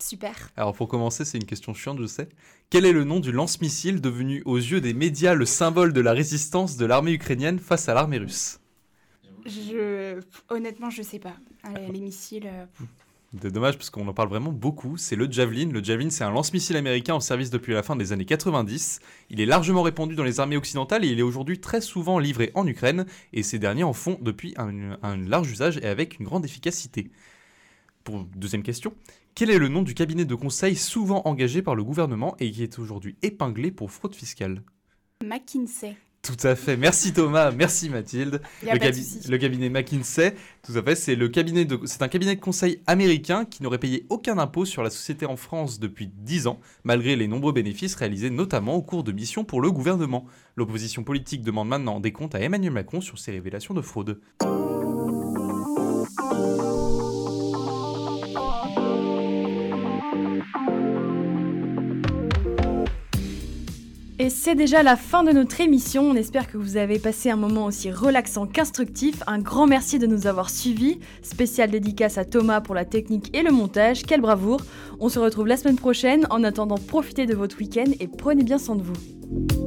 Super. 0.00 0.50
Alors 0.56 0.74
pour 0.74 0.88
commencer, 0.88 1.24
c'est 1.24 1.38
une 1.38 1.44
question 1.44 1.74
chiante, 1.74 2.00
je 2.00 2.06
sais. 2.06 2.28
Quel 2.70 2.86
est 2.86 2.92
le 2.92 3.04
nom 3.04 3.20
du 3.20 3.32
lance-missile 3.32 4.00
devenu 4.00 4.42
aux 4.46 4.56
yeux 4.56 4.80
des 4.80 4.94
médias 4.94 5.34
le 5.34 5.44
symbole 5.44 5.92
de 5.92 6.00
la 6.00 6.12
résistance 6.12 6.76
de 6.76 6.86
l'armée 6.86 7.12
ukrainienne 7.12 7.58
face 7.58 7.88
à 7.88 7.94
l'armée 7.94 8.18
russe? 8.18 8.60
Je... 9.46 10.20
Honnêtement, 10.48 10.90
je 10.90 11.02
sais 11.02 11.18
pas. 11.18 11.34
Allez, 11.62 11.88
les 11.92 12.00
missiles... 12.00 12.46
euh, 12.46 12.66
C'est 13.40 13.50
dommage 13.50 13.76
parce 13.76 13.90
qu'on 13.90 14.06
en 14.06 14.12
parle 14.12 14.28
vraiment 14.28 14.52
beaucoup. 14.52 14.96
C'est 14.96 15.16
le 15.16 15.30
Javelin. 15.30 15.70
Le 15.70 15.82
Javelin, 15.82 16.10
c'est 16.10 16.24
un 16.24 16.30
lance-missile 16.30 16.76
américain 16.76 17.14
en 17.14 17.20
service 17.20 17.50
depuis 17.50 17.72
la 17.72 17.82
fin 17.82 17.96
des 17.96 18.12
années 18.12 18.26
90. 18.26 19.00
Il 19.30 19.40
est 19.40 19.46
largement 19.46 19.82
répandu 19.82 20.14
dans 20.14 20.24
les 20.24 20.40
armées 20.40 20.56
occidentales 20.56 21.04
et 21.04 21.08
il 21.08 21.18
est 21.18 21.22
aujourd'hui 21.22 21.58
très 21.60 21.80
souvent 21.80 22.18
livré 22.18 22.50
en 22.54 22.66
Ukraine. 22.66 23.06
Et 23.32 23.42
ces 23.42 23.58
derniers 23.58 23.84
en 23.84 23.92
font 23.92 24.18
depuis 24.20 24.54
un, 24.56 24.98
un 25.02 25.16
large 25.16 25.50
usage 25.50 25.78
et 25.78 25.86
avec 25.86 26.18
une 26.18 26.26
grande 26.26 26.44
efficacité. 26.44 27.10
Pour 28.04 28.24
deuxième 28.34 28.62
question, 28.62 28.94
quel 29.40 29.48
est 29.48 29.58
le 29.58 29.68
nom 29.68 29.80
du 29.80 29.94
cabinet 29.94 30.26
de 30.26 30.34
conseil 30.34 30.76
souvent 30.76 31.22
engagé 31.24 31.62
par 31.62 31.74
le 31.74 31.82
gouvernement 31.82 32.36
et 32.40 32.50
qui 32.50 32.62
est 32.62 32.78
aujourd'hui 32.78 33.16
épinglé 33.22 33.70
pour 33.70 33.90
fraude 33.90 34.14
fiscale? 34.14 34.62
McKinsey. 35.26 35.96
tout 36.20 36.36
à 36.42 36.54
fait. 36.54 36.76
Merci 36.76 37.14
Thomas, 37.14 37.50
merci 37.50 37.88
Mathilde. 37.88 38.42
Le, 38.62 38.76
cabi- 38.78 39.38
cabinet 39.40 39.70
McKinsey, 39.70 40.34
tout 40.62 40.76
à 40.76 40.82
fait, 40.82 40.94
c'est 40.94 41.14
le 41.14 41.30
cabinet 41.30 41.64
de 41.64 41.80
c'est 41.86 42.02
un 42.02 42.08
cabinet 42.08 42.36
de 42.36 42.40
conseil 42.42 42.82
américain 42.86 43.46
qui 43.46 43.62
n'aurait 43.62 43.78
payé 43.78 44.04
aucun 44.10 44.36
impôt 44.36 44.66
sur 44.66 44.82
la 44.82 44.90
société 44.90 45.24
en 45.24 45.36
France 45.36 45.80
depuis 45.80 46.06
10 46.06 46.46
ans, 46.46 46.60
malgré 46.84 47.16
les 47.16 47.26
nombreux 47.26 47.54
bénéfices 47.54 47.94
réalisés 47.94 48.28
notamment 48.28 48.74
au 48.74 48.82
cours 48.82 49.04
de 49.04 49.12
missions 49.12 49.44
pour 49.44 49.62
le 49.62 49.72
gouvernement. 49.72 50.26
L'opposition 50.56 51.02
politique 51.02 51.40
demande 51.40 51.68
maintenant 51.68 51.98
des 51.98 52.12
comptes 52.12 52.34
à 52.34 52.40
Emmanuel 52.40 52.74
Macron 52.74 53.00
sur 53.00 53.18
ces 53.18 53.30
révélations 53.32 53.72
de 53.72 53.80
fraude. 53.80 54.20
C'est 64.30 64.54
déjà 64.54 64.82
la 64.82 64.96
fin 64.96 65.24
de 65.24 65.32
notre 65.32 65.60
émission. 65.60 66.08
On 66.08 66.14
espère 66.14 66.50
que 66.50 66.56
vous 66.56 66.76
avez 66.76 66.98
passé 66.98 67.30
un 67.30 67.36
moment 67.36 67.66
aussi 67.66 67.90
relaxant 67.90 68.46
qu'instructif. 68.46 69.22
Un 69.26 69.38
grand 69.38 69.66
merci 69.66 69.98
de 69.98 70.06
nous 70.06 70.26
avoir 70.26 70.50
suivis. 70.50 71.00
Spécial 71.22 71.70
dédicace 71.70 72.16
à 72.16 72.24
Thomas 72.24 72.60
pour 72.60 72.74
la 72.74 72.84
technique 72.84 73.36
et 73.36 73.42
le 73.42 73.50
montage. 73.50 74.04
Quelle 74.04 74.20
bravoure. 74.20 74.60
On 75.00 75.08
se 75.08 75.18
retrouve 75.18 75.48
la 75.48 75.56
semaine 75.56 75.76
prochaine. 75.76 76.26
En 76.30 76.44
attendant, 76.44 76.78
profitez 76.78 77.26
de 77.26 77.34
votre 77.34 77.58
week-end 77.58 77.90
et 77.98 78.06
prenez 78.06 78.44
bien 78.44 78.58
soin 78.58 78.76
de 78.76 78.82
vous. 78.82 79.59